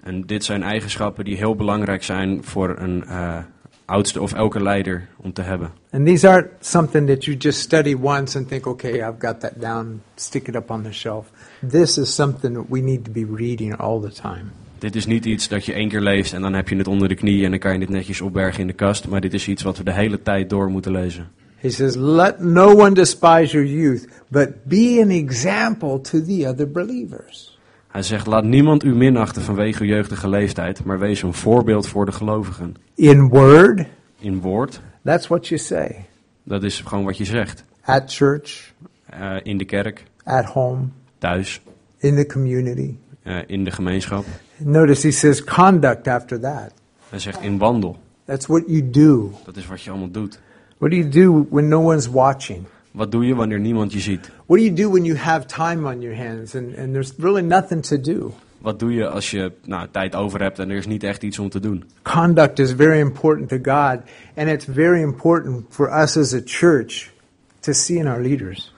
[0.03, 3.37] En dit zijn eigenschappen die heel belangrijk zijn voor een eh,
[3.85, 5.71] oudste of elke leider om te hebben.
[5.91, 9.61] And these aren't something that you just study once and think, okay, I've got that
[9.61, 11.31] down, stick it up on the shelf.
[11.69, 14.51] This is something that we need to be reading all the time.
[14.85, 17.07] Dit is niet iets dat je één keer leest en dan heb je het onder
[17.07, 19.07] de knie en dan kan je dit netjes opbergen in de kast.
[19.07, 21.27] Maar dit is iets wat we de hele tijd door moeten lezen.
[21.55, 26.71] He says, Let no one despise your youth, but be an example to the other
[26.71, 27.59] believers.
[27.87, 32.05] Hij zegt, laat niemand u minachten vanwege uw jeugdige leeftijd, maar wees een voorbeeld voor
[32.05, 32.75] de gelovigen.
[32.95, 33.85] In word,
[34.19, 36.05] In woord, that's what you say.
[36.43, 37.63] dat is gewoon wat je zegt.
[37.81, 38.73] At church,
[39.05, 40.81] Eh, in de kerk, at home,
[41.17, 41.61] thuis,
[41.97, 42.93] in the community.
[43.23, 44.25] eh, in de gemeenschap.
[44.57, 46.71] Notice he says conduct after that.
[47.09, 47.97] Hij zegt in wandel.
[48.25, 49.31] That's what you do.
[49.45, 50.39] Dat is wat je allemaal doet.
[50.77, 52.65] What do you do when no one's watching?
[52.91, 54.29] Wat doe je wanneer niemand je ziet?
[54.45, 57.41] What do you do when you have time on your hands and, and there's really
[57.41, 58.33] nothing to do?
[58.57, 61.39] Wat doe je als je nou, tijd over hebt en er is niet echt iets
[61.39, 61.83] om te doen?
[62.01, 63.99] Conduct is very important to God,
[64.35, 67.11] and it's very important for us as a church
[67.59, 68.73] to see in our leaders.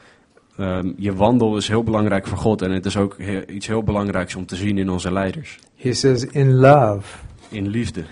[0.58, 3.84] Ehm, je wandel is heel belangrijk voor God en het is ook he- iets heel
[3.84, 5.60] belangrijks om te zien in onze leiders.
[5.76, 7.18] He says, in love.
[7.50, 8.04] In liefde.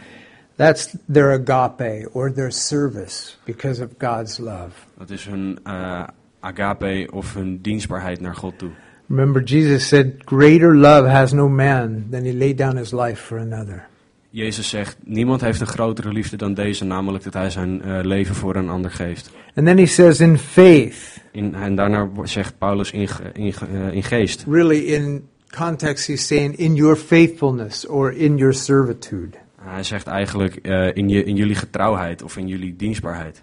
[0.56, 4.72] That's their agape or their service because of God's love.
[4.98, 6.04] Dat is hun eh,
[6.40, 8.70] agape of hun dienstbaarheid naar God toe.
[9.08, 13.38] Remember, Jesus said, Greater love has no man than he laid down his life for
[13.38, 13.88] another.
[14.36, 18.36] Jezus zegt, niemand heeft een grotere liefde dan deze, namelijk dat hij zijn eh, leven
[18.36, 19.32] voor een ander geeft.
[19.54, 21.22] And then he says, in faith.
[21.32, 24.46] In, en daarna zegt Paulus in, in, eh, in geest.
[24.50, 29.38] Really, in context, he's saying, in your faithfulness or in your servitude.
[29.62, 33.42] Hij zegt eigenlijk eh, in, je, in jullie getrouwheid of in jullie dienstbaarheid.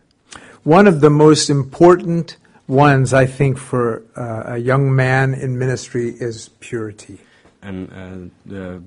[0.62, 6.14] One of the most important ones, I think, for uh, a young man in ministry
[6.18, 7.18] is purity.
[7.62, 8.03] En eh,
[8.42, 8.81] de,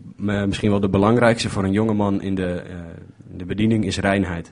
[0.47, 2.75] misschien wel de belangrijkste voor een jongeman in de, eh,
[3.31, 4.51] in de bediening is reinheid.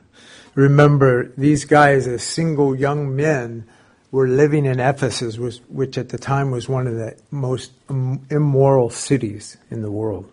[0.53, 3.65] Remember, these guys, as single young men,
[4.09, 7.73] were living in Ephesus, which at the time was one of the most
[8.27, 10.25] immoral cities in the world.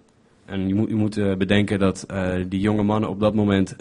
[0.44, 2.06] En je moet, je moet eh, bedenken dat
[2.48, 3.76] die jonge mannen op dat moment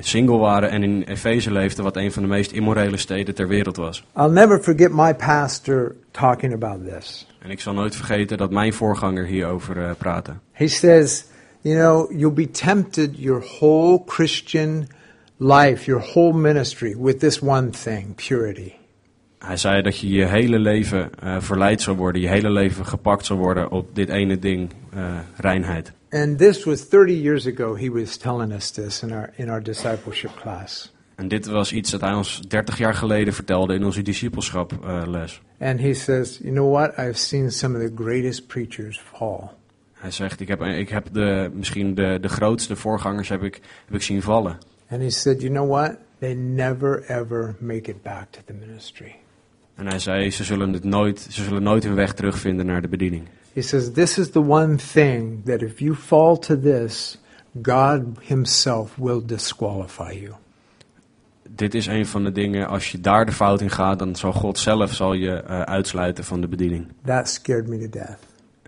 [0.00, 3.76] single waren en in Efeze leefden, wat een van de meest immorele steden ter wereld
[3.76, 4.04] was.
[4.16, 7.26] I'll never forget my pastor talking about this.
[7.38, 10.32] En ik zal nooit vergeten dat mijn voorganger hierover eh praatte.
[10.52, 11.24] He says,
[11.60, 14.88] you know, you'll be tempted your whole Christian
[15.36, 18.72] life, your whole ministry, with this one thing purity.
[19.38, 23.26] Hij zei dat je je hele leven eh, verleid zou worden, je hele leven gepakt
[23.26, 25.92] zou worden op dit ene ding, eh, reinheid.
[26.10, 29.62] And this was 30 years ago, he was telling us this in our, in our
[29.62, 30.92] discipleship class.
[31.18, 35.02] En dit was iets dat hij ons 30 jaar geleden vertelde in onze discipelschap eh,
[35.06, 35.40] les.
[35.60, 36.98] And he says, you know what?
[36.98, 39.50] I've seen some of the greatest preachers fall.
[39.92, 43.94] Hij zegt, ik heb, ik heb de, misschien de, de grootste voorgangers heb ik, heb
[43.94, 44.58] ik zien vallen.
[44.90, 45.96] And he said, you know what?
[46.18, 49.14] They never ever make it back to the ministry.
[49.74, 52.88] En hij zei, ze zullen, het nooit, ze zullen nooit hun weg terugvinden naar de
[52.88, 53.26] bediening.
[53.52, 57.18] He says, this is the one thing that if you fall to this,
[57.62, 60.34] God himself will disqualify you.
[61.58, 64.32] Dit is een van de dingen, als je daar de fout in gaat, dan zal
[64.32, 66.86] God zelf zal je eh, uitsluiten van de bediening.
[67.04, 68.18] That scared me to death.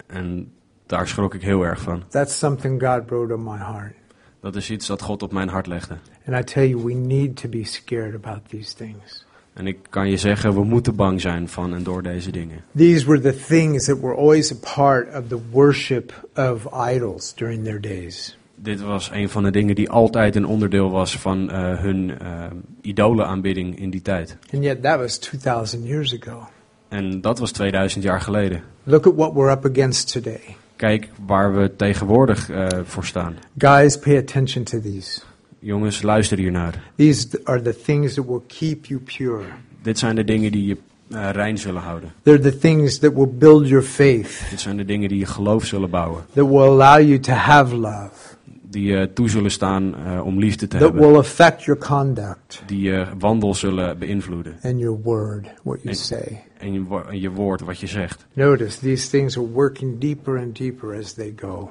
[0.07, 0.53] En
[0.87, 2.03] daar schrok ik heel erg van.
[2.09, 3.94] That's something God wrote on my heart.
[4.40, 5.96] Dat is iets dat God op mijn hart legde.
[6.26, 9.26] And I tell you, we need to be scared about these things.
[9.53, 12.64] En ik kan je zeggen, we moeten bang zijn van en door deze dingen.
[12.76, 17.64] These were the things that were always a part of the worship of idols during
[17.64, 18.38] their days.
[18.62, 22.44] Dit was een van de dingen die altijd een onderdeel was van eh, hun eh
[22.82, 24.36] idolenaanbidding in die tijd.
[24.54, 26.48] And yet that was 2,000 years ago.
[26.88, 28.62] En dat was 2000 jaar geleden.
[28.84, 30.40] Look at what we're up against today.
[30.76, 33.36] Kijk waar we tegenwoordig eh, voor staan.
[33.58, 35.20] Guys, pay attention to these.
[35.58, 36.82] Jongens, luister hiernaar.
[36.96, 39.44] These are the things that will keep you pure.
[39.82, 40.76] Dit zijn de dingen die je
[41.10, 42.12] eh, rein zullen houden.
[42.22, 45.64] They're the things that will build your faith, Dit zijn de dingen die je geloof
[45.64, 46.24] zullen bouwen.
[46.34, 48.29] that will allow you to have love,
[48.70, 51.09] Die je toe zullen staan eh, om liefde te that hebben.
[51.09, 54.56] will affect your conduct Die je wandel zullen beïnvloeden.
[54.62, 56.42] and your word, what you En- say.
[56.59, 58.26] En je, wo- en je woord, wat je zegt.
[58.33, 61.70] Notice these things are working deeper and deeper as they go.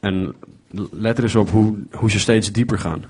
[0.00, 0.34] En
[0.90, 3.04] let er eens op hoe, hoe ze steeds dieper gaan.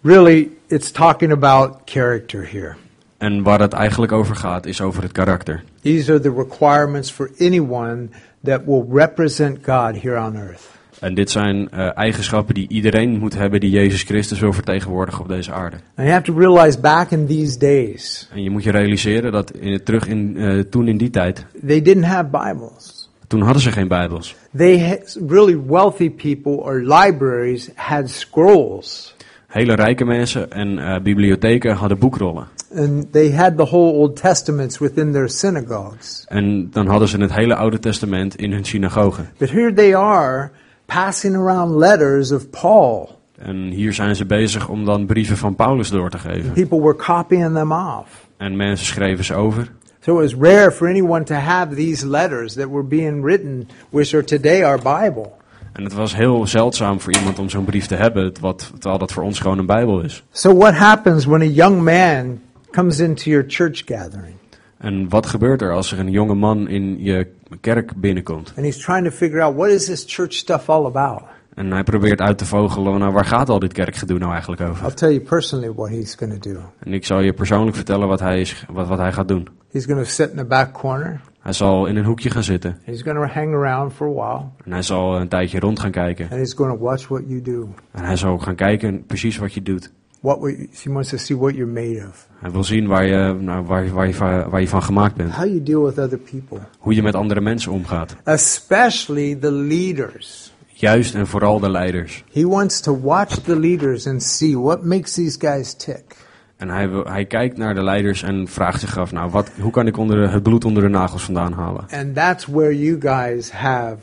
[0.00, 2.74] Really, it's talking about character here.
[3.18, 5.64] En waar het eigenlijk over gaat, is over het karakter.
[5.82, 8.08] These are the requirements for anyone
[8.44, 10.74] that will represent God here on earth.
[11.00, 15.28] En dit zijn eh, eigenschappen die iedereen moet hebben die Jezus Christus wil vertegenwoordigen op
[15.28, 15.76] deze aarde.
[15.76, 19.50] And you have to realize back in these days, En je moet je realiseren dat
[19.50, 23.10] in, terug in, eh, toen in die tijd, they didn't have Bibles.
[23.26, 24.34] toen hadden ze geen Bijbels.
[24.56, 29.14] They really wealthy people or libraries had scrolls.
[29.46, 32.46] Hele rijke mensen en eh, bibliotheken hadden boekrollen.
[32.76, 36.24] And they had the whole Old Testaments within their synagogues.
[36.28, 39.28] En dan hadden ze het hele Oude Testament in hun synagogen.
[39.38, 40.50] But here they are
[40.86, 45.90] passing around letters of Paul En hier zijn ze bezig om dan brieven van Paulus
[45.90, 46.52] door te geven.
[46.52, 48.26] People were copying them off.
[48.36, 49.72] En mensen schreven ze over.
[50.00, 54.14] So it was rare for anyone to have these letters that were being written, which
[54.14, 55.30] are today our Bible.
[55.72, 59.12] En het was heel zeldzaam voor iemand om zo'n brief te hebben, wat, terwijl dat
[59.12, 60.24] voor ons gewoon een Bijbel is.
[60.30, 64.34] So what happens when a young man comes into your church gathering
[64.78, 67.26] En wat gebeurt er als er een jonge man in je
[67.60, 68.52] kerk binnenkomt?
[68.56, 71.22] and he's trying to figure out what is this church stuff all about?
[71.54, 74.68] En hij probeert uit te vogelen, nou waar gaat al dit kerkgedoe nou eigenlijk I'll
[74.68, 74.94] over?
[74.94, 76.58] tell you personally what he's going to do.
[76.78, 79.48] En ik zal je persoonlijk vertellen wat hij, is, wat, wat hij gaat doen.
[79.72, 81.20] He's going to sit in the back corner.
[81.40, 82.78] Hij zal in een hoekje gaan zitten.
[82.84, 85.90] He's going to hang around for a while, En hij zal een tijdje rond gaan
[85.90, 86.28] kijken.
[86.30, 87.68] and he's going to watch what you do.
[87.92, 89.92] En hij zal gaan kijken precies wat je doet.
[90.26, 93.36] What we, he wants to see what you're made of, Hij wil zien waar je,
[93.40, 95.32] nou, waar, waar, je, van- waar je van gemaakt bent.
[95.32, 98.16] how you deal with other people, Hoe je met andere mensen omgaat.
[98.24, 100.52] especially the leaders.
[100.66, 102.24] Juist en vooral de leiders.
[102.32, 106.16] He wants to watch the leaders and see what makes these guys tick.
[106.56, 109.70] En hij, wil, hij kijkt naar de leiders en vraagt zich af, nou, wat, hoe
[109.70, 111.84] kan ik onder de- het bloed onder de nagels vandaan halen?
[111.90, 113.96] And that's where you guys have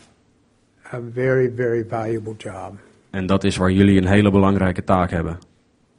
[0.94, 2.74] a very, very valuable job
[3.10, 5.38] En dat is waar jullie een hele belangrijke taak hebben.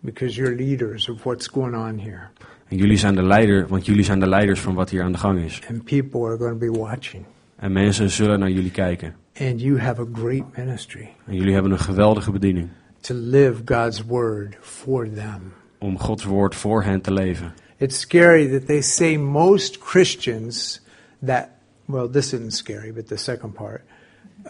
[0.04, 2.28] Because you're leaders of what's going on here.
[2.68, 5.18] En jullie zijn de leider, want jullie zijn de leiders van wat hier aan de
[5.18, 5.60] gang is.
[5.68, 7.24] And people are going to be watching.
[7.56, 9.14] En mensen zullen naar jullie kijken.
[9.40, 12.68] And you have a great ministry En jullie hebben een geweldige bediening
[13.00, 15.52] to live God's word for them.
[15.78, 17.54] om Gods woord voor hen te leven.
[17.76, 20.80] It's scary that they say most Christians
[21.26, 21.48] that,
[21.84, 23.82] well, this isn't scary, but the second part.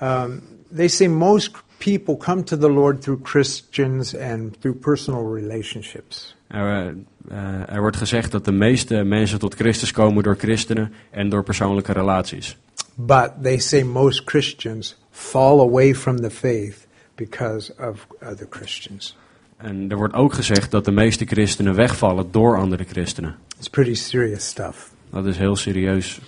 [0.03, 0.43] Um,
[0.75, 6.37] they say most people come to the Lord through Christians and through personal relationships.
[6.47, 6.95] Er,
[7.29, 11.43] eh, er wordt gezegd dat de meeste mensen tot Christus komen door christenen en door
[11.43, 12.57] persoonlijke relaties.
[12.95, 19.17] But they say most Christians fall away from the faith because of other Christians.
[19.57, 23.37] En er wordt ook gezegd dat de meeste christenen wegvallen door andere christenen.
[23.59, 24.93] It's pretty serious stuff.
[25.11, 26.21] Dat is heel serieus.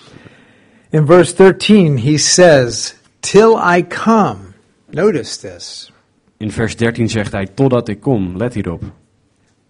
[0.91, 4.46] In verse 13, he says, Till I come.
[4.97, 5.93] Notice this.
[6.37, 8.83] In vers 13 zegt hij, totdat ik kom, let hierop.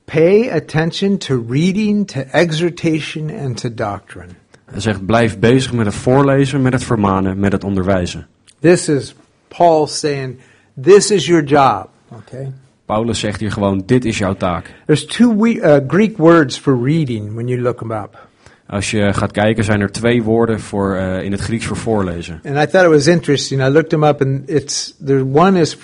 [0.04, 4.28] Pay attention to reading, to exhortation, and to doctrine.
[4.64, 8.26] Hij zegt, blijf bezig met het voorlezen, met het vermanen, met het onderwijzen.
[8.60, 9.14] This is
[9.48, 10.38] Paul saying,
[10.82, 11.88] This is your job.
[12.12, 12.52] Okay?
[12.84, 14.74] Paulus zegt hier gewoon, dit is jouw taak.
[14.84, 18.28] There's two we, uh, Greek words for reading when you look them up.
[18.68, 22.40] Als je gaat kijken, zijn er twee woorden voor, eh, in het Grieks voor voorlezen.
[22.44, 23.62] And I thought it was interesting.
[23.62, 25.76] I looked them up, and it's the one is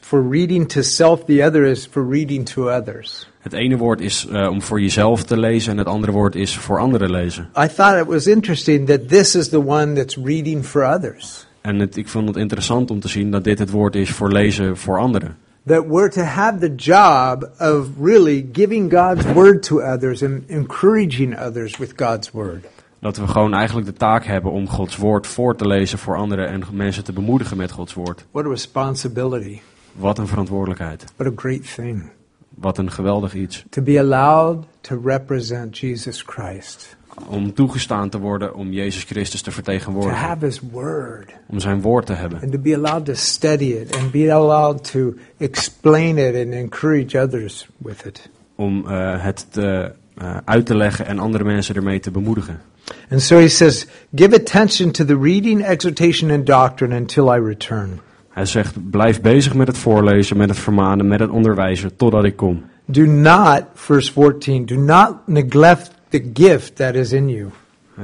[0.00, 3.30] for reading to self, the other is for reading to others.
[3.38, 6.56] Het ene woord is eh, om voor jezelf te lezen en het andere woord is
[6.56, 7.48] voor anderen lezen.
[7.56, 11.46] I thought it was interesting that this is the one that's reading for others.
[11.60, 14.32] En het, ik vond het interessant om te zien dat dit het woord is voor
[14.32, 15.36] lezen voor anderen.
[15.68, 21.38] That we're to have the job of really giving God's word to others and encouraging
[21.38, 22.64] others with God's word.
[22.98, 26.48] Dat we gewoon eigenlijk de taak hebben om Gods woord voor te lezen voor anderen
[26.48, 28.24] en mensen te bemoedigen met Gods woord.
[28.30, 29.60] What a responsibility.
[29.92, 31.04] Wat een verantwoordelijkheid.
[31.16, 32.10] What a great thing.
[32.48, 33.64] Wat een geweldig iets.
[33.70, 36.96] To be allowed to represent Jesus Christ.
[37.26, 40.18] Om toegestaan te worden om Jezus Christus te To vertegenwoordigen.
[40.18, 41.32] have his word.
[41.46, 42.40] Om zijn woord te hebben.
[42.42, 47.22] And to be allowed to study it and be allowed to explain it and encourage
[47.22, 48.30] others with it.
[48.54, 52.60] Om eh, het te, eh, uit te leggen en andere mensen ermee te bemoedigen.
[53.10, 58.00] And so he says, Give attention to the reading, exhortation, and doctrine until I return.
[58.28, 62.36] Hij zegt, blijf bezig met het voorlezen, met het vermanen, met het onderwijzen, totdat ik
[62.36, 62.64] kom.
[62.84, 67.50] Do not, verse 14, do not neglect the gift that is in you.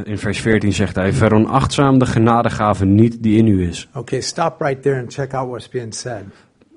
[0.05, 3.89] In vers 14 zegt hij, veronachtzaam de genadegave niet die in u is.
[3.95, 6.23] Okay, stop right there and check out what's being said.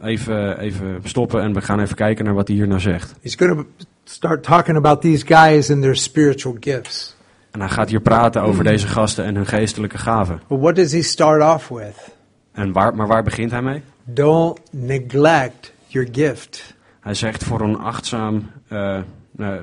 [0.01, 3.13] Even, even stoppen en we gaan even kijken naar wat hij hier nou zegt.
[3.21, 7.15] He's going to start talking about these guys and their spiritual gifts.
[7.51, 10.41] En hij gaat hier praten over deze gasten en hun geestelijke gaven.
[10.47, 12.15] But what does he start off with?
[12.51, 13.81] En waar, maar waar begint hij mee?
[14.03, 16.75] Don't neglect your gift.
[16.99, 18.99] Hij zegt, veronachtzaam, eh,
[19.37, 19.61] ver,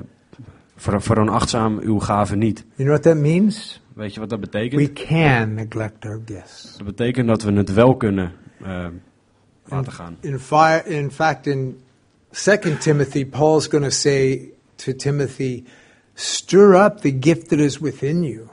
[1.01, 2.57] veronachtzaam uw gaven niet.
[2.59, 3.81] You know what that means?
[3.93, 4.93] Weet je wat dat We betekent?
[4.93, 6.73] can neglect our gifts.
[6.77, 8.31] Dat betekent dat we het wel kunnen
[8.63, 8.85] eh,
[9.65, 10.17] laten gaan.
[10.19, 11.77] In, fi- in fact, in
[12.31, 15.63] 2 Timothy, Paul's going to say to Timothy,
[16.13, 18.47] stir up the gift that is within you.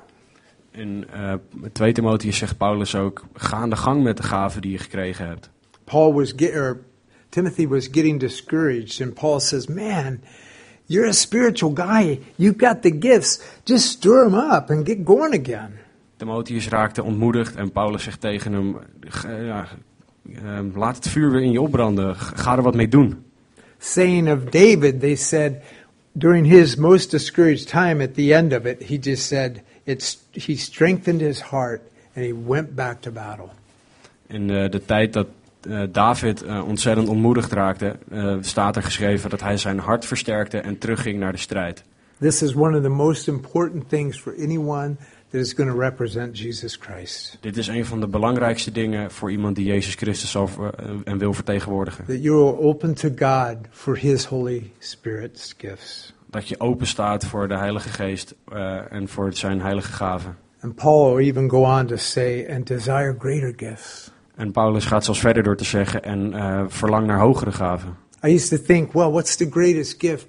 [0.70, 1.34] In eh
[1.72, 5.26] 2 Timotheus zegt Paulus ook, ga aan de gang met de gaven die je gekregen
[5.26, 5.50] hebt.
[5.84, 6.80] Paul was get, or
[7.28, 10.20] Timothy was getting discouraged, and Paul says, "Man,
[10.92, 12.18] you're a spiritual guy.
[12.36, 13.40] You've got the gifts.
[13.64, 15.70] Just stir them up and get going again."
[16.16, 19.66] Timotheus raakte ontmoedigd en Paulus zegt tegen hem, "G- ja,
[20.34, 23.24] eh, laat het vuur weer in je opbranden, ga er wat mee doen.
[23.78, 25.62] saying of David, they said
[26.12, 30.56] during his most discouraged time at the end of it, he just said it's he
[30.56, 31.82] strengthened his heart
[32.14, 33.50] and he went back to battle.
[34.26, 35.26] In eh, de tijd dat
[35.90, 40.78] David eh, ontzettend ontmoedigd raakte, eh, staat er geschreven dat hij zijn hart versterkte en
[40.78, 41.84] terugging naar de strijd.
[42.20, 44.96] This is one of the most important things for anyone
[45.30, 47.38] that is going to represent Jesus Christ.
[47.40, 51.18] Dit is een van de belangrijkste dingen voor iemand die Jezus Christus zal eh, en
[51.18, 52.04] wil vertegenwoordigen.
[52.04, 56.14] That you are open to God for his Holy Spirit's gifts.
[56.30, 60.36] Dat je open staat voor de Heilige Geest eh, en voor zijn heilige gaven.
[60.60, 64.11] And Paul will even go on to say, and desire greater gifts.
[64.36, 67.96] En Paulus gaat zelfs verder door te zeggen en eh, verlang naar hogere gaven.
[68.24, 70.26] I used to think, well, what's the greatest gift?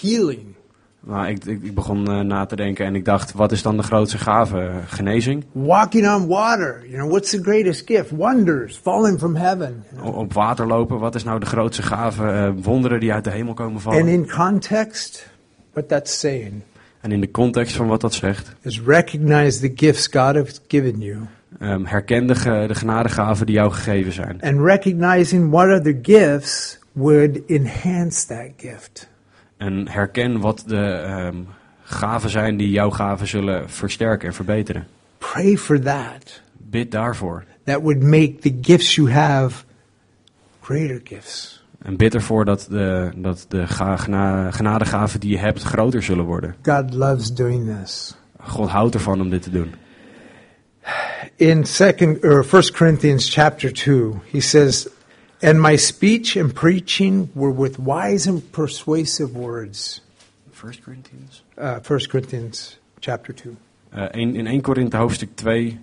[0.00, 0.54] Healing.
[1.00, 3.76] Maar ik, ik, ik begon eh, na te denken en ik dacht, wat is dan
[3.76, 4.70] de grootste gave?
[4.86, 5.44] Genezing?
[5.52, 6.82] Walking on water.
[6.86, 8.10] You know, what's the greatest gift?
[8.10, 9.84] Wonders falling from heaven.
[10.02, 12.24] O- op water lopen, wat is nou de grootste gave?
[12.24, 14.00] Eh, wonderen die uit de hemel komen vallen.
[14.00, 15.30] And in context,
[15.72, 16.62] what that's saying
[17.00, 20.98] En in de context van wat dat zegt, is recognize the gifts God has given
[20.98, 21.16] you
[21.58, 24.40] ehm, herken de, ge- de genadegaven die jou gegeven zijn.
[24.42, 29.08] and recognizing what other gifts would enhance that gift.
[29.56, 31.36] En herken wat de ehm,
[31.82, 34.86] gaven zijn die jouw gaven zullen versterken en verbeteren.
[35.18, 36.40] Pray for that.
[36.56, 37.44] Bid daarvoor.
[37.64, 39.64] That would make the gifts you have
[40.60, 41.64] greater gifts.
[41.82, 46.24] En bid ervoor dat de, dat de ga- gena- genadegaven die je hebt groter zullen
[46.24, 46.54] worden.
[46.62, 48.16] God loves doing this.
[48.40, 49.74] God houdt ervan om dit te doen.
[51.38, 54.88] In second or first corinthians chapter 2 he says
[55.40, 60.00] and my speech and preaching were with wise and persuasive words
[60.60, 61.42] 1 Corinthians?
[61.58, 63.56] uh, first corinthians chapter 2
[63.94, 65.78] Eh, een- in 1 Korinthe hoofdstuk 2.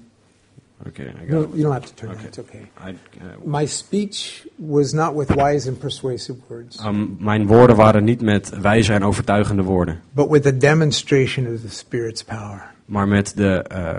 [0.88, 1.50] Okay, I got no, it.
[1.54, 2.22] you don't have to turn Okay.
[2.24, 2.90] it it's okay I-
[3.20, 8.22] eh, my speech was not with wise and persuasive words ehm, mijn woorden waren niet
[8.22, 13.34] met wijze en overtuigende woorden, but with a demonstration of the spirit's power maar met
[13.36, 13.98] de eh,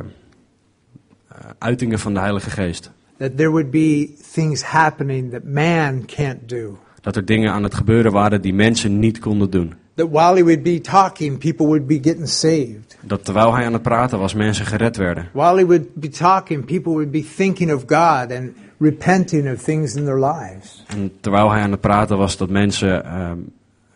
[1.59, 2.91] uitingen van de Heilige Geest.
[3.17, 7.75] that there would be things happening that man can't do Dat er dingen aan het
[7.75, 9.75] gebeuren waren die mensen niet konden doen.
[9.95, 13.73] that while he would be talking people would be getting saved Dat terwijl hij aan
[13.73, 15.29] het praten was, mensen gered werden.
[15.33, 19.95] While he would be talking, people would be thinking of God and repenting of things
[19.95, 20.85] in their lives.
[20.89, 23.39] En terwijl hij aan het praten was, dat mensen ehm,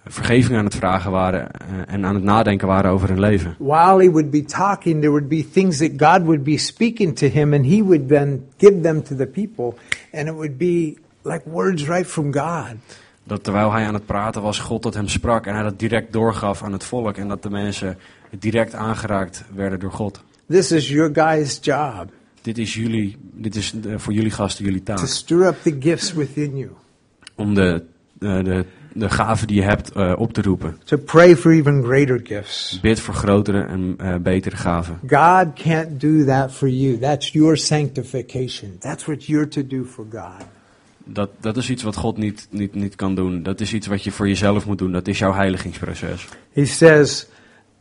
[0.06, 3.54] vergeving aan het vragen waren eh, en aan het nadenken waren over hun leven.
[3.58, 7.26] While he would be talking, there would be things that God would be speaking to
[7.26, 9.80] him, and he would then give them to the people,
[10.12, 12.74] and it would be like words right from God.
[13.26, 16.12] Dat terwijl hij aan het praten was, God tot hem sprak en hij dat direct
[16.12, 17.16] doorgaf aan het volk.
[17.16, 17.98] En dat de mensen
[18.38, 20.22] direct aangeraakt werden door God.
[20.48, 22.10] This is your guy's job
[22.44, 25.06] Dit is, jullie, dit is eh, voor jullie gasten jullie to taak.
[25.06, 26.70] stir up the gifts within you,
[27.34, 27.82] Om de,
[28.20, 28.64] eh, de,
[28.94, 30.78] de gaven die je hebt eh, op te roepen.
[30.84, 32.78] to pray for even greater gifts.
[32.80, 34.98] Bid voor grotere en eh, betere gaven.
[35.06, 36.98] God can't do that for you.
[36.98, 38.78] That's your sanctification.
[38.78, 40.46] That's what you're to do for God.
[41.04, 43.42] Dat, dat is iets wat God niet, niet, niet kan doen.
[43.42, 44.92] Dat is iets wat je voor jezelf moet doen.
[44.92, 46.28] Dat is jouw heiligingsproces.
[46.52, 47.26] He says,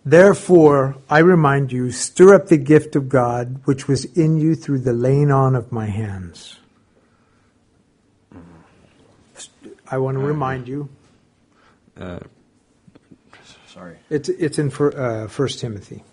[0.09, 4.84] Therefore, I remind you, stir up the gift of God which was in you through
[4.84, 6.61] the laying on of my hands.
[9.91, 10.89] I want to remind you,
[13.67, 13.95] Sorry.
[14.09, 16.03] it's, it's in fir- uh, 1 Timothy.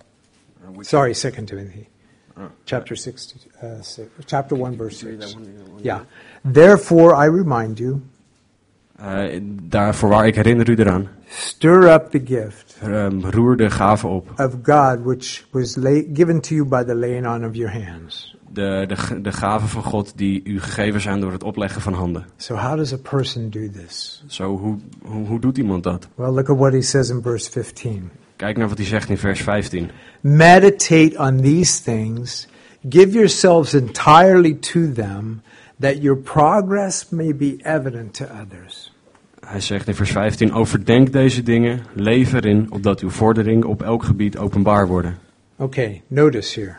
[0.64, 1.88] Uh, Sorry, Second Timothy.
[2.36, 5.36] Uh, chapter uh, 6, uh, six, chapter 1, verse 6.
[5.82, 6.04] Yeah.
[6.44, 8.02] Therefore, I remind you,
[9.68, 11.08] daarvoor waar ik herinner u eraan.
[11.28, 14.40] stir up the gift Ehm, roer de gaven op.
[14.40, 18.36] of God which was lay, given to you by the laying on of your hands.
[18.52, 22.26] De, de, de gaven van God die u gegeven zijn door het opleggen van handen.
[22.36, 24.24] So, how does a person do this?
[24.26, 26.08] Zo, hoe, hoe, hoe doet iemand dat?
[26.14, 28.10] Well, look at what he says in verse 15.
[28.36, 29.90] Kijk naar wat hij zegt in vers 15.
[30.20, 32.48] Meditate on these things,
[32.88, 35.42] give yourselves entirely to them,
[35.80, 38.92] that your progress may be evident to others.
[39.46, 44.04] Hij zegt in vers 15: Overdenk deze dingen, leef erin, opdat uw vorderingen op elk
[44.04, 45.18] gebied openbaar worden.
[45.56, 46.76] Okay, notice here.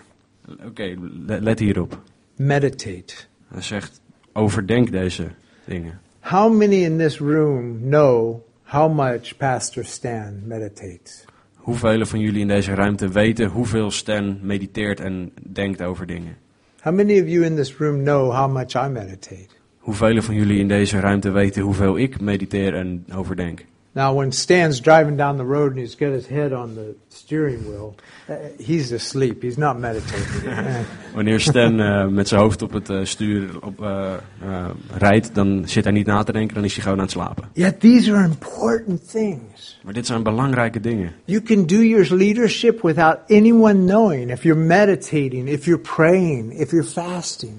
[0.66, 0.96] Oké,
[1.26, 2.02] le- let hierop.
[2.36, 3.14] Meditate.
[3.48, 4.02] Hij zegt:
[4.34, 5.28] Overdenk deze
[5.66, 6.00] dingen.
[6.20, 11.26] How many in this room know how much Pastor Stan meditates?
[11.56, 16.38] Hoeveel van jullie in deze ruimte weten hoeveel Stan mediteert en denkt over dingen?
[16.82, 19.48] How many of you in this room know how much I meditate?
[19.78, 23.66] Hoeveel van jullie in deze ruimte weten hoeveel ik mediteer en overdenk?
[23.94, 27.66] Now, when Stan's driving down the road and he's got his head on the steering
[27.66, 27.96] wheel,
[28.30, 29.42] uh, he's asleep.
[29.42, 30.48] He's not meditating.
[30.48, 30.84] Uh,
[31.14, 35.64] Wanneer Stan eh, met zijn hoofd op het eh, stuur op, eh, eh, rijdt, dan
[35.66, 37.50] zit hij niet na te denken, dan is hij gewoon aan het slapen.
[37.54, 39.80] Yet these are important things.
[39.84, 41.12] Maar dit zijn belangrijke dingen.
[41.26, 46.72] You can do your leadership without anyone knowing if you're meditating, if you're praying, if
[46.72, 47.54] you're fasting.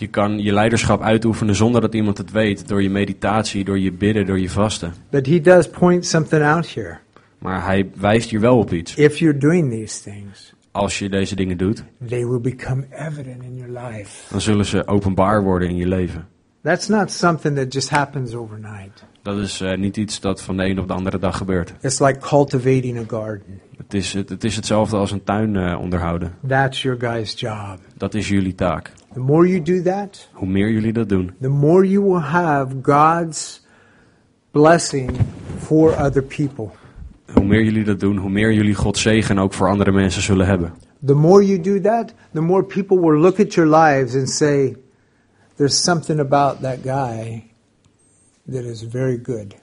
[0.00, 3.92] Je kan je leiderschap uitoefenen zonder dat iemand het weet, door je meditatie, door je
[3.92, 4.94] bidden, door je vasten.
[5.10, 6.98] But he does point something out here.
[7.38, 8.94] Maar hij wijst hier wel op iets.
[8.94, 13.56] If you're doing these things, Als je deze dingen doet, they will become evident in
[13.56, 14.10] your life.
[14.30, 16.26] dan zullen ze openbaar worden in je leven.
[16.62, 19.04] That's not something that just happens overnight.
[19.22, 21.72] Dat is eh, niet iets dat van de een op de andere dag gebeurt.
[21.80, 23.60] It's like cultivating a garden.
[23.76, 26.34] Het is, het, het is hetzelfde als een tuin eh, onderhouden.
[26.48, 27.78] That's your guy's job.
[27.96, 28.92] Dat is jullie taak.
[29.12, 32.74] The more you do that, Hoe meer jullie dat doen, the more you will have
[32.82, 33.66] God's
[34.50, 35.10] blessing
[35.58, 36.68] for other people.
[37.34, 40.46] hoe meer jullie dat doen, hoe meer jullie God zegen ook voor andere mensen zullen
[40.46, 40.72] hebben.
[41.06, 44.76] The more you do that, the more people will look at your lives and say,
[45.56, 47.42] there's something about that guy
[48.50, 49.54] that is very good.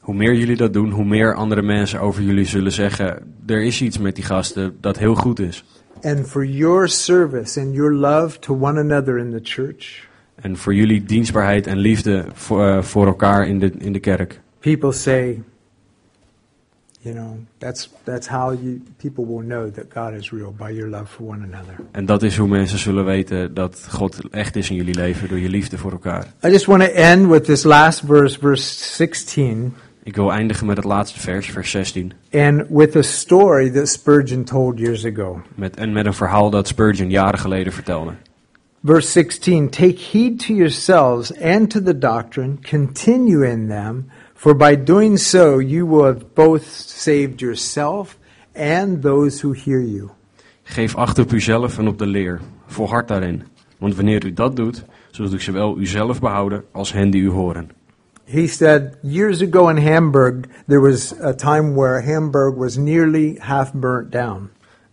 [0.00, 3.82] Hoe meer jullie dat doen, hoe meer andere mensen over jullie zullen zeggen: er is
[3.82, 5.64] iets met die gasten dat heel goed is.
[6.02, 10.74] And for your service and your love to one another in the church, En voor
[10.74, 14.40] jullie dienstbaarheid en liefde voor, eh, voor elkaar in de, in de kerk.
[14.60, 15.42] people say,
[17.00, 20.88] you know, that's that's how you people will know that God is real by your
[20.90, 21.74] love for one another.
[21.90, 25.38] En dat is hoe mensen zullen weten dat God echt is in jullie leven door
[25.38, 26.26] je liefde voor elkaar.
[26.44, 29.74] I just want to end with this last verse, verse 16,
[30.08, 32.12] Ik wil eindigen met het laatste vers, vers 16.
[32.32, 35.42] and with a story that Spurgeon told years ago.
[35.54, 38.12] Met, en met een verhaal dat Spurgeon jaren geleden vertelde.
[38.84, 44.82] Verse 16 Take heed to yourselves and to the doctrine, continue in them, for by
[44.84, 48.18] doing so you will have both saved yourself
[48.54, 50.08] and those who hear you.
[50.62, 52.40] Geef acht op uzelf en op de leer.
[52.66, 53.42] Volhard daarin.
[53.78, 57.77] Want wanneer u dat doet, zult u zowel uzelf behouden als hen die u horen.
[58.30, 63.72] He said years ago in Hamburg, there was a time where Hamburg was nearly half
[63.72, 64.50] burnt down.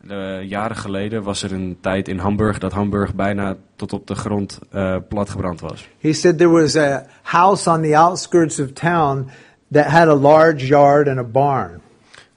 [0.08, 4.16] Eh, jaren geleden was er een tijd in Hamburg dat Hamburg bijna tot op de
[4.16, 5.88] grond eh, platgebrand was.
[6.00, 9.30] He said there was a house on the outskirts of town
[9.72, 11.82] that had a large yard and a barn.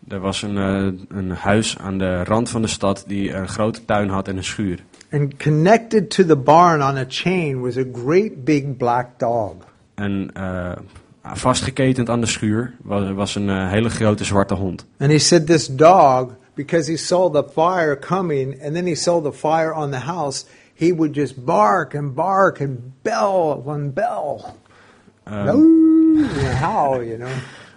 [0.09, 3.85] Er was een, eh, een huis aan de rand van de stad die een grote
[3.85, 4.85] tuin had en een schuur.
[5.13, 9.68] And connected to the barn on a chain was a great big black dog.
[9.99, 10.73] En eh,
[11.23, 14.87] vastgeketend aan de schuur was, was een eh, hele grote zwarte hond.
[14.99, 19.23] And he said this dog, because he saw the fire coming and then he saw
[19.23, 20.45] the fire on the house,
[20.75, 24.57] he would just bark and bark and bell and bell.
[25.31, 27.35] Ooh, and howl, you know.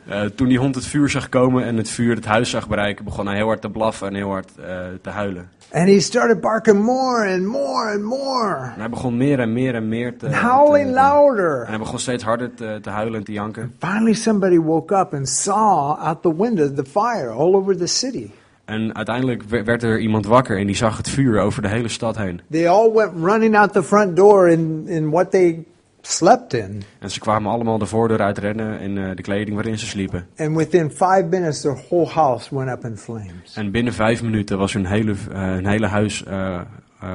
[0.07, 3.05] Eh, toen die hond het vuur zag komen en het vuur het huis zag bereiken,
[3.05, 5.49] begon hij heel hard te blaffen en heel hard eh, te huilen.
[5.73, 8.55] And he started barking more and more and more.
[8.73, 11.61] En hij begon meer en meer en meer te, And howling te- louder.
[11.61, 13.73] En hij begon steeds harder te, te huilen en te janken.
[13.79, 18.29] Finally, somebody woke up and saw out the window the fire all over the city.
[18.65, 21.87] En uiteindelijk we- werd er iemand wakker en die zag het vuur over de hele
[21.87, 22.41] stad heen.
[22.49, 25.63] They all went running out the front door in, in what they
[26.01, 26.83] slept in.
[26.99, 30.27] En ze kwamen allemaal de voordeur uitrennen in eh, de kleding waarin ze sliepen.
[30.37, 33.53] And within five minutes, their whole house went up in flames.
[33.55, 36.61] En binnen vijf minuten was hun hele, eh, hun hele huis eh,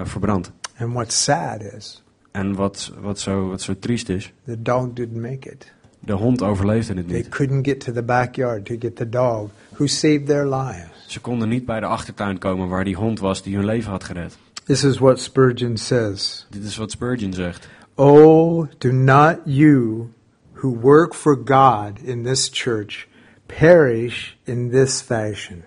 [0.05, 0.53] verbrand.
[0.78, 5.20] And what's sad is En wat, wat, zo, wat zo triest is, the dog didn't
[5.22, 5.72] make it.
[6.01, 7.28] de hond overleefde het They niet.
[7.28, 11.05] couldn't get to the backyard to get the dog who saved their lives.
[11.07, 14.05] Ze konden niet bij de achtertuin komen waar die hond was die hun leven had
[14.05, 14.37] gered.
[14.64, 16.47] This is what Spurgeon says.
[16.51, 17.68] Dit is wat Spurgeon zegt.
[17.99, 20.11] Oh, do not you
[20.53, 23.09] who work for God in this church
[23.49, 25.64] perish in this fashion.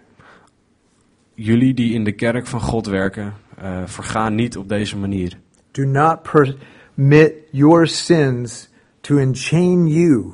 [1.35, 5.37] Jullie die in de kerk van God werken, eh, vergaan niet op deze manier.
[5.71, 8.69] Do not permit your sins
[9.01, 10.33] to enchain you.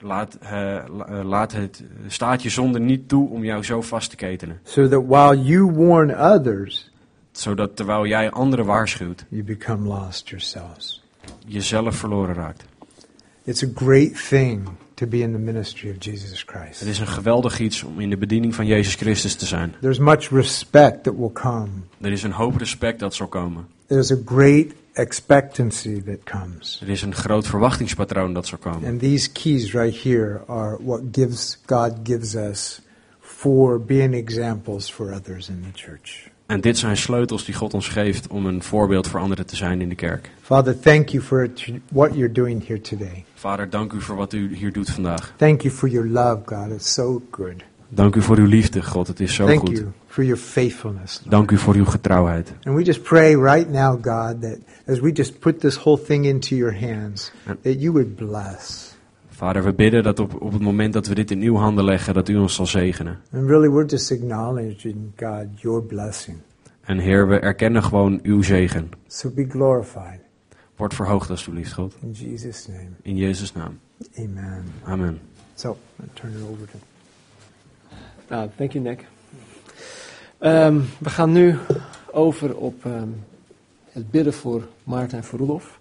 [0.00, 4.16] Laat, la- eh, laat het, staat je zonde niet toe om jou zo vast te
[4.16, 4.60] ketenen.
[4.64, 6.90] so that while you warn others,
[7.38, 11.02] Zodat terwijl jij anderen waarschuwt, you become lost yourselves.
[11.46, 12.64] jezelf verloren raakt.
[13.44, 16.80] It's a great thing to be in the ministry of Jesus Christ.
[16.80, 19.74] Het is een geweldig iets om in de bediening van Jezus Christus te zijn.
[19.80, 21.68] There's much respect that will come.
[22.00, 23.66] Er is een hoop respect dat zal komen.
[23.86, 26.80] There's a great expectancy that comes.
[26.82, 28.88] Er is een groot verwachtingspatroon dat zal komen.
[28.88, 32.80] And these keys right here are what gives God gives us
[33.20, 36.30] for being examples for others in the church.
[36.48, 39.80] En dit zijn sleutels die God ons geeft om een voorbeeld voor anderen te zijn
[39.80, 40.30] in de kerk.
[40.42, 41.50] Father, thank you for
[41.92, 43.24] what you're doing here today.
[43.34, 45.32] Vader, dank u voor wat u hier doet vandaag.
[45.36, 46.70] Thank you for your love, God.
[46.70, 47.54] It's so good.
[47.88, 49.06] Dank u voor uw liefde, God.
[49.06, 49.68] Het is zo Thank goed.
[49.68, 51.18] you for your faithfulness.
[51.18, 51.30] Lord.
[51.30, 52.52] Dank u voor uw getrouwheid.
[52.62, 56.24] And we just pray right now, God, that as we just put this whole thing
[56.24, 57.32] into your hands,
[57.62, 58.96] that you would bless.
[59.38, 62.14] Vader, we bidden dat op, op het moment dat we dit in uw handen leggen,
[62.14, 63.18] dat u ons zal zegenen.
[63.32, 66.36] And really, we're just acknowledging, God, your blessing.
[66.80, 68.90] En Heer, we erkennen gewoon uw zegen.
[69.06, 70.20] So be glorified.
[70.76, 71.94] Word verhoogd alstublieft, God.
[72.00, 73.78] In Jesus' name, In Jezus' naam.
[74.18, 74.64] amen.
[74.84, 75.20] Amen.
[75.54, 76.78] So, I turn it over to.
[78.28, 79.06] Nou, thank you, Nick.
[80.38, 81.56] Ehm, we gaan nu
[82.12, 83.08] over op ehm,
[83.92, 85.78] het bidden voor Maarten en voor Roelof.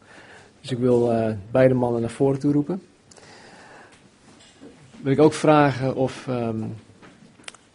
[0.61, 2.81] Dus ik wil eh, beide mannen naar voren toe roepen.
[5.07, 6.63] Wil ik ook vragen of, ehm,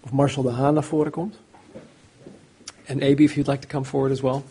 [0.01, 1.37] of Marcel de Haan naar voren komt.
[2.85, 4.43] En Abi, if you'd like to come forward as well.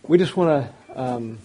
[0.00, 1.38] We just want to um,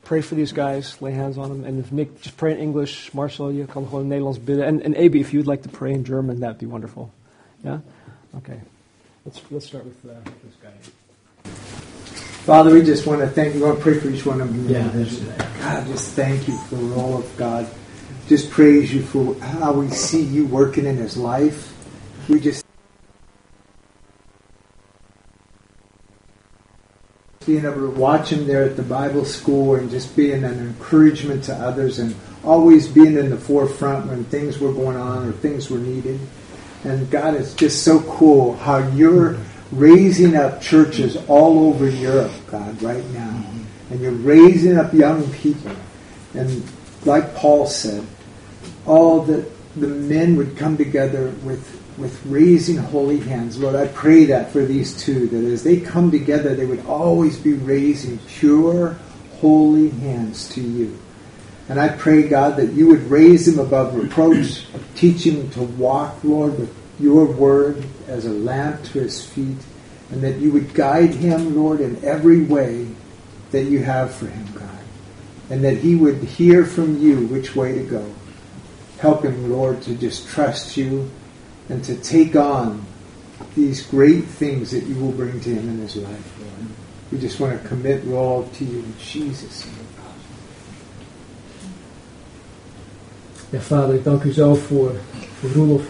[0.00, 1.64] pray for these guys, lay hands on them.
[1.64, 3.12] And if Nick, just pray in English.
[3.12, 4.66] Marcel, je kan gewoon Nederlands bidden.
[4.66, 7.10] And, and Abi, if you'd like to pray in German, that'd be wonderful.
[7.64, 7.78] Yeah?
[8.36, 8.60] Okay.
[9.24, 10.90] Let's, let's start with uh, this guy.
[12.48, 13.60] Father, we just want to thank you.
[13.60, 14.66] We want to pray for each one of them.
[14.70, 15.48] Yeah.
[15.60, 17.68] God, just thank you for the role of God.
[18.26, 21.74] Just praise you for how we see you working in his life.
[22.26, 22.64] We just
[27.44, 31.44] being able to watch him there at the Bible school and just being an encouragement
[31.44, 35.68] to others and always being in the forefront when things were going on or things
[35.68, 36.18] were needed.
[36.84, 39.36] And God, it's just so cool how you're
[39.72, 43.30] raising up churches all over Europe, God, right now.
[43.30, 43.92] Mm-hmm.
[43.92, 45.72] And you're raising up young people.
[46.34, 46.62] And
[47.04, 48.06] like Paul said,
[48.86, 53.58] all the, the men would come together with, with raising holy hands.
[53.58, 57.38] Lord, I pray that for these two, that as they come together, they would always
[57.38, 58.96] be raising pure,
[59.40, 60.98] holy hands to you.
[61.68, 66.24] And I pray, God, that you would raise him above reproach, teach him to walk,
[66.24, 69.58] Lord, with your word as a lamp to his feet,
[70.10, 72.88] and that you would guide him, Lord, in every way
[73.50, 74.68] that you have for him, God.
[75.50, 78.04] And that he would hear from you which way to go.
[78.98, 81.10] Help him, Lord, to just trust you
[81.68, 82.84] and to take on
[83.54, 86.70] these great things that you will bring to him in his life, Lord.
[87.12, 89.88] We just want to commit it all to you in Jesus' name.
[93.50, 94.92] Ja, vader, ik dank u zo voor,
[95.40, 95.88] voor Roelof.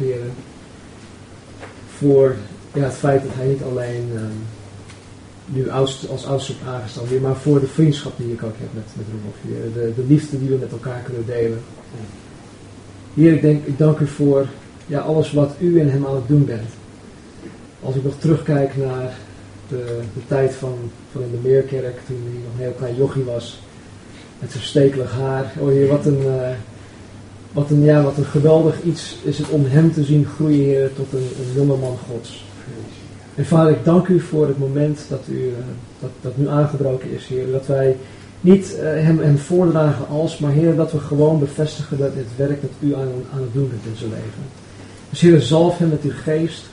[1.98, 2.34] Voor
[2.74, 4.36] ja, het feit dat hij niet alleen ehm,
[5.44, 6.52] nu als oudste
[7.00, 9.74] op maar voor de vriendschap die ik ook heb met, met.
[9.74, 11.60] De, de liefde die we met elkaar kunnen delen.
[13.14, 14.46] Heer, ik, denk, ik dank u voor
[14.86, 16.68] ja, alles wat u en hem aan het doen bent.
[17.82, 19.16] Als ik nog terugkijk naar
[19.68, 20.78] de, de tijd van,
[21.12, 23.60] van in de Meerkerk, toen hij nog een heel klein jochie was,
[24.38, 25.52] met zijn stekelig haar.
[25.58, 26.50] Oh heer, wat een, eh,
[27.52, 30.94] wat een, ja, wat een geweldig iets is het om hem te zien groeien, Heer,
[30.94, 32.46] tot een, een jonge man Gods.
[33.34, 35.54] En vader, ik dank u voor het moment dat, u, eh,
[36.00, 37.50] dat, dat nu aangebroken is, Heer.
[37.52, 37.96] Dat wij
[38.40, 42.60] niet eh, hem, hem voordragen als, maar Heer, dat we gewoon bevestigen dat het werk
[42.60, 44.42] dat u aan, aan het doen bent in zijn leven.
[45.10, 46.64] Dus Heer, zalf hem met uw geest.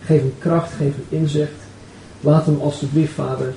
[0.00, 1.50] Geef hem kracht, geef hem inzicht.
[2.20, 3.54] Laat hem alstublieft, Vader,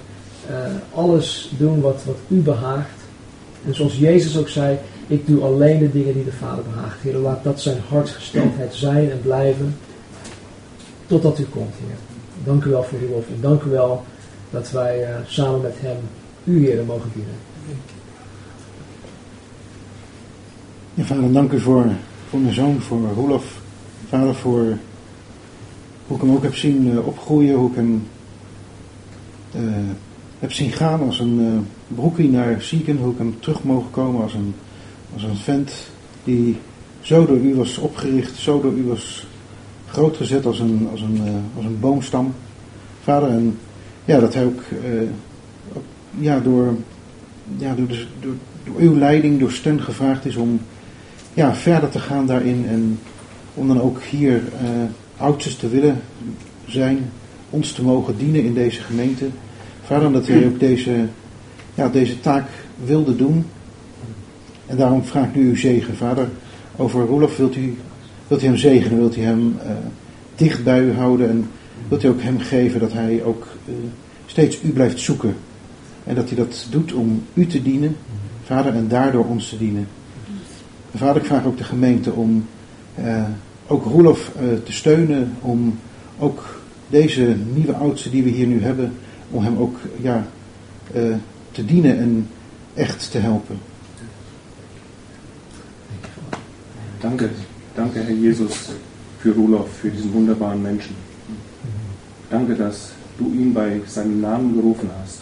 [0.49, 0.55] eh,
[0.93, 2.99] alles doen wat, wat u behaagt.
[3.65, 4.78] En zoals Jezus ook zei,
[5.08, 7.01] ik doe alleen de dingen die de Vader behaagt.
[7.01, 9.76] Heer, laat dat zijn hartsgesteldheid zijn en blijven.
[11.05, 11.97] Totdat u komt, Heer.
[12.43, 13.28] Dank u wel voor uw lof.
[13.28, 14.03] En dank u wel
[14.49, 15.97] dat wij eh, samen met hem
[16.43, 17.34] u, Heer, mogen dienen.
[20.93, 21.86] Ja, vader, dank u voor,
[22.30, 23.62] voor mijn zoon, voor Roelof.
[24.10, 24.78] Vader, voor
[26.08, 28.08] hoe ik hem ook heb zien eh, opgroeien, hoe ik hem
[29.51, 29.62] eh,
[30.39, 34.22] heb zien gaan als een eh, broekie naar Zieken, hoe ik hem terug mogen komen
[34.22, 34.55] als een,
[35.18, 35.72] als een vent
[36.24, 36.57] die
[37.01, 39.28] zo door u was opgericht, zo door u was
[39.88, 42.34] grootgezet als een, als een, eh, als een boomstam.
[43.03, 43.57] Vader, en
[44.05, 44.91] ja, dat hij ook, eh,
[46.20, 46.76] ja, door,
[47.57, 50.59] ja, door, de, door, door uw leiding, door steun gevraagd is om
[51.34, 52.99] ja, verder te gaan daarin en
[53.53, 54.41] om dan ook hier
[55.18, 56.01] oudjes te willen
[56.65, 57.11] zijn,
[57.49, 59.26] ons te mogen dienen in deze gemeente.
[59.84, 61.05] Vader, dat hij ook deze,
[61.76, 62.47] ja, deze taak
[62.84, 63.45] wilde doen.
[64.68, 66.28] En daarom vraag ik nu uw zegen, Vader.
[66.76, 67.78] Over Roelof wilt u,
[68.28, 69.72] wilt u hem zegenen, wilt u hem eh,
[70.36, 71.49] dicht bij u houden en
[71.88, 73.74] wilt u ook hem geven dat hij ook eh,
[74.26, 75.36] steeds u blijft zoeken.
[76.03, 77.95] En dat hij dat doet om u te dienen,
[78.43, 79.88] Vader, en daardoor ons te dienen.
[80.91, 82.45] En Vader, ik vraag ook de gemeente om
[82.95, 83.24] eh,
[83.68, 84.32] ook Roelof
[84.63, 85.80] te steunen, om
[86.20, 88.91] ook deze nieuwe oudste die we hier nu hebben,
[89.32, 90.28] om hem ook ja,
[91.51, 92.28] te dienen en
[92.74, 93.57] echt te helpen.
[97.02, 97.30] Danke,
[97.76, 98.70] danke Herr Jesus
[99.20, 100.95] für Rudolf, für diesen wunderbaren Menschen.
[102.30, 105.22] Danke, dass du ihn bei seinem Namen gerufen hast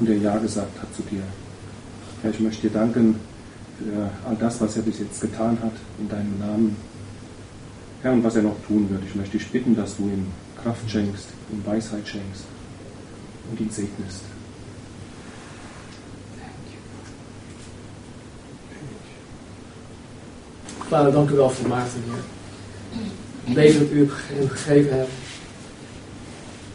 [0.00, 1.22] und er Ja gesagt hat zu dir.
[2.22, 3.16] Herr, ich möchte dir danken
[3.78, 6.76] für all das, was er bis jetzt getan hat in deinem Namen.
[8.02, 9.02] Herr, und was er noch tun wird.
[9.06, 10.26] Ich möchte dich bitten, dass du ihm
[10.62, 12.44] Kraft schenkst, ihm Weisheit schenkst
[13.50, 14.22] und ihn segnest.
[20.94, 22.22] Vader, dank u wel voor Maarten, Heer.
[23.44, 25.10] Het leven dat u hem gegeven hebt.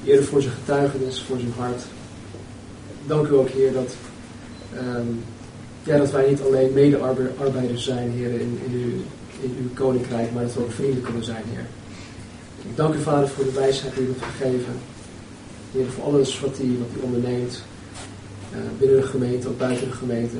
[0.04, 1.82] Heer, voor zijn getuigenis, voor zijn hart.
[3.08, 3.96] Dank u ook, Heer, dat,
[4.76, 5.06] ehm,
[5.84, 8.92] ja, dat wij niet alleen mede-arbeiders zijn, Heer, in, in, uw,
[9.42, 11.66] in uw koninkrijk, maar dat we ook vrienden kunnen zijn, Heer.
[12.70, 14.74] Ik dank u, Vader, voor de wijsheid die u hebt gegeven.
[15.72, 17.64] Heer, voor alles wat hij, wat hij onderneemt.
[18.52, 20.36] eh, binnen de gemeente, ook buiten de gemeente.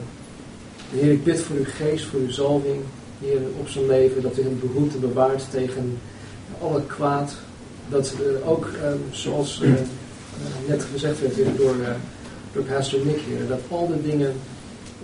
[0.92, 2.82] En Heer, ik bid voor uw geest, voor uw zalving,
[3.22, 5.98] Heer, op zijn leven, dat u hem behoedt en bewaart tegen
[6.62, 7.36] alle kwaad.
[7.90, 9.72] Dat eh, ook, eh, zoals eh,
[10.68, 11.76] net gezegd werd door,
[12.54, 14.34] door pastor Nick, Heer, dat al de dingen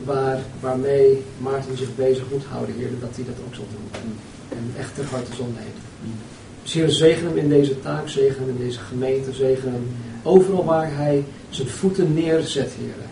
[0.04, 4.14] waar, waarmee Maarten zich bezig moet houden, Heer, dat hij dat ook zal doen.
[4.50, 6.18] En echt ter harte zal nemen.
[6.64, 9.88] Dus Heer, zegen hem in deze taak, zegen hem in deze gemeente, zegen hem
[10.24, 13.06] overal waar hij zijn voeten neerzet, Heer.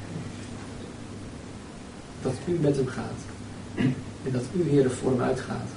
[2.22, 3.22] Dat u met hem gaat.
[4.24, 5.70] En dat u, Heer, voor hem uitgaat.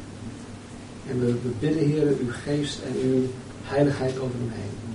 [1.09, 3.23] En we, we bidden, Heer, uw geest en uw
[3.63, 4.95] heiligheid over hem heen.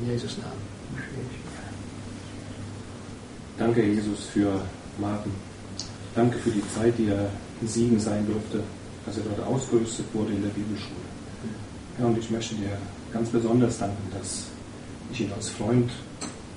[0.00, 0.58] In Jezus' naam.
[3.56, 4.60] Danke, Jesus, für
[4.98, 5.32] Martin.
[6.14, 7.28] Danke für die Zeit, die er
[7.60, 8.62] in Siegen sein durfte,
[9.04, 11.06] dass er dort ausgerüstet wurde in der Bibelschule.
[11.98, 12.78] Ja, und ich möchte dir
[13.12, 14.44] ganz besonders danken, dass
[15.12, 15.90] ich ihn als Freund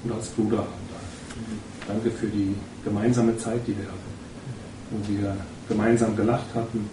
[0.04, 1.88] und als Bruder haben darf.
[1.88, 2.56] Danke für die
[2.86, 4.14] gemeinsame Zeit, die wir hatten,
[4.92, 5.36] wo wir
[5.68, 6.90] gemeinsam gelacht hatten,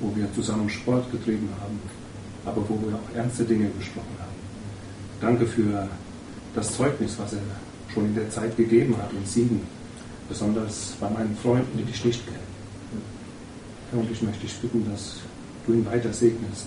[0.00, 1.78] wo wir zusammen Sport getrieben haben,
[2.44, 4.32] aber wo wir auch ernste Dinge besprochen haben.
[5.20, 5.88] Danke für
[6.54, 7.40] das Zeugnis, was er
[7.92, 9.60] schon in der Zeit gegeben hat in Siegen,
[10.28, 12.52] besonders bei meinen Freunden, die dich nicht kennen.
[13.92, 15.16] Ja, und ich möchte dich bitten, dass
[15.66, 16.66] du ihn weiter segnest.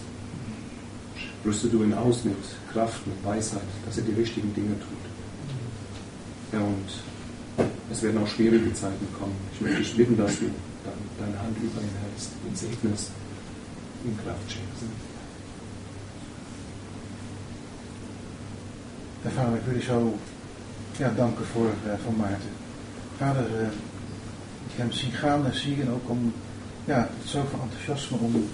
[1.44, 2.38] Rüste du ihn aus mit
[2.72, 6.50] Kraft, mit Weisheit, dass er die richtigen Dinge tut.
[6.54, 9.36] Ja, und es werden auch schwierige Zeiten kommen.
[9.54, 10.46] Ich möchte dich bitten, dass du
[10.84, 13.12] dann deine Hand über ihn hältst, ihn segnest,
[14.04, 14.84] ihm Kraft schenkst.
[19.24, 20.18] Ja, vader, ik wil je zo
[20.98, 21.70] ja, danken voor
[22.04, 22.54] van Maarten.
[23.18, 23.68] Vader, eh,
[24.68, 26.34] ik hem zien gaan en zien ook om
[26.86, 28.50] ja, zoveel enthousiasme om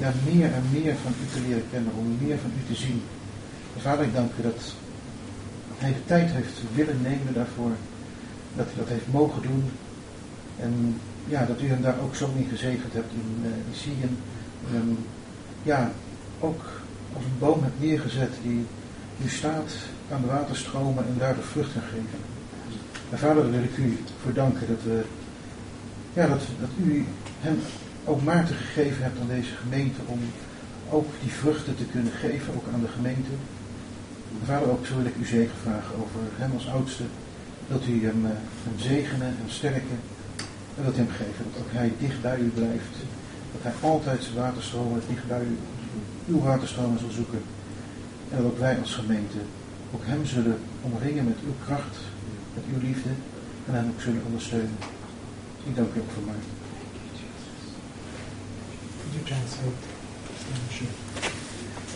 [0.00, 3.02] ja, meer en meer van u te leren kennen, om meer van u te zien.
[3.74, 4.74] En vader, ik dank u dat
[5.78, 7.72] hij de tijd heeft willen nemen daarvoor,
[8.56, 9.70] dat hij dat heeft mogen doen.
[10.60, 14.16] En ja, dat u hem daar ook zo in gezegend hebt in, eh in Sion.
[14.68, 14.98] En hem,
[15.62, 15.90] ja,
[16.40, 16.62] ook
[17.12, 18.66] als een boom hebt neergezet die
[19.16, 19.72] nu staat
[20.12, 22.18] aan de waterstromen en daar de vrucht kan geven.
[23.10, 25.04] En vader, wil ik u voor danken dat, we,
[26.12, 27.04] ja, dat, dat u
[27.40, 27.58] hem
[28.04, 30.18] ook Maarten gegeven hebt aan deze gemeente om
[30.90, 33.30] ook die vruchten te kunnen geven, ook aan de gemeente.
[34.40, 37.02] En vader, ook zo wil ik u zegen vragen over hem als oudste.
[37.68, 38.30] Dat u hem, eh,
[38.62, 39.98] hem zegenen en sterken
[40.76, 41.44] en dat hem geven.
[41.52, 42.94] Dat ook hij dicht bij u blijft.
[43.52, 45.56] Dat hij altijd zijn waterstromen dicht bij u,
[46.32, 47.42] uw waterstromen zal zoeken.
[48.30, 49.38] En dat ook wij als gemeente
[49.94, 51.96] ook hem zullen omringen met uw kracht,
[52.54, 53.10] met uw liefde
[53.66, 54.76] en hem ook zullen ondersteunen.
[55.68, 56.42] Ik dank u ook voor mij.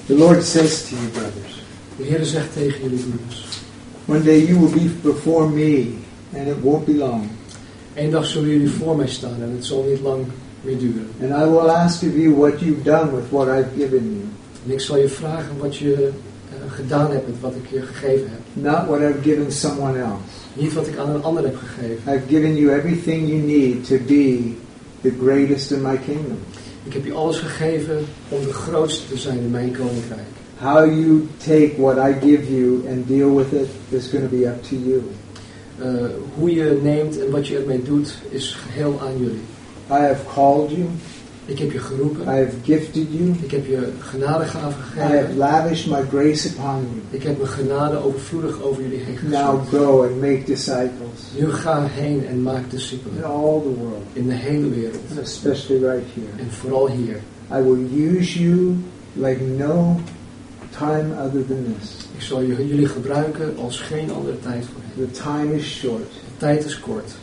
[0.07, 1.62] The Lord says to you, brothers,
[1.97, 3.62] De Heer zegt tegen jullie broeders.
[4.07, 5.97] one day you will be before me,
[6.35, 7.31] and it won't be long.
[7.95, 10.25] Eén dag zullen jullie voor mij staan en het zal niet lang
[10.61, 11.07] meer duren.
[11.23, 14.25] And I will ask of you what you've done with what I've given you.
[14.67, 18.29] En ik zal je vragen wat je eh, gedaan hebt met wat ik je gegeven
[18.31, 18.41] heb.
[18.53, 20.23] Not what I've given someone else.
[20.53, 22.13] Niet wat ik aan een ander heb gegeven.
[22.13, 24.55] I've given you everything you need to be
[25.01, 26.39] the greatest in my kingdom.
[26.85, 30.29] Ik heb je alles gegeven om de grootste te zijn in mijn koninkrijk.
[30.59, 34.47] How you take what I give you and deal with it is going to be
[34.47, 35.03] up to you.
[35.79, 35.89] Eh,
[36.39, 39.43] hoe je neemt en wat je ermee doet is geheel aan jullie.
[39.91, 40.83] I have called you.
[41.47, 42.22] Ik heb je geroepen.
[42.22, 43.35] I have gifted you.
[43.43, 45.37] Ik heb je genadegaven I have gegeven.
[45.37, 47.01] lavished my grace upon you.
[47.11, 49.83] Ik heb mijn genade overvloedig over jullie heen Now gestort.
[49.85, 53.25] go and make disciples Nu ga heen en maak in discipelen.
[53.25, 54.99] all the world, In de hele wereld.
[55.11, 56.43] and especially right here.
[56.43, 57.20] En vooral hier.
[57.53, 58.75] I will use you
[59.12, 60.01] like no
[60.79, 61.91] time other than this.
[62.16, 64.84] Ik zal jullie gebruiken als geen andere tijd voorheen.
[64.97, 66.13] The time is short.
[66.13, 67.15] De tijd is kort.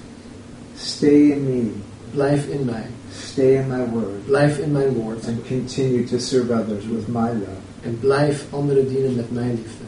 [0.77, 1.71] Stay in me.
[2.13, 2.85] Blijf in mij.
[3.13, 4.25] Stay in my word.
[4.25, 5.27] Blijf in mijn woord.
[5.27, 7.61] And continue to serve others with my love.
[7.83, 9.80] En blijf anderen dienen met mijn liefde.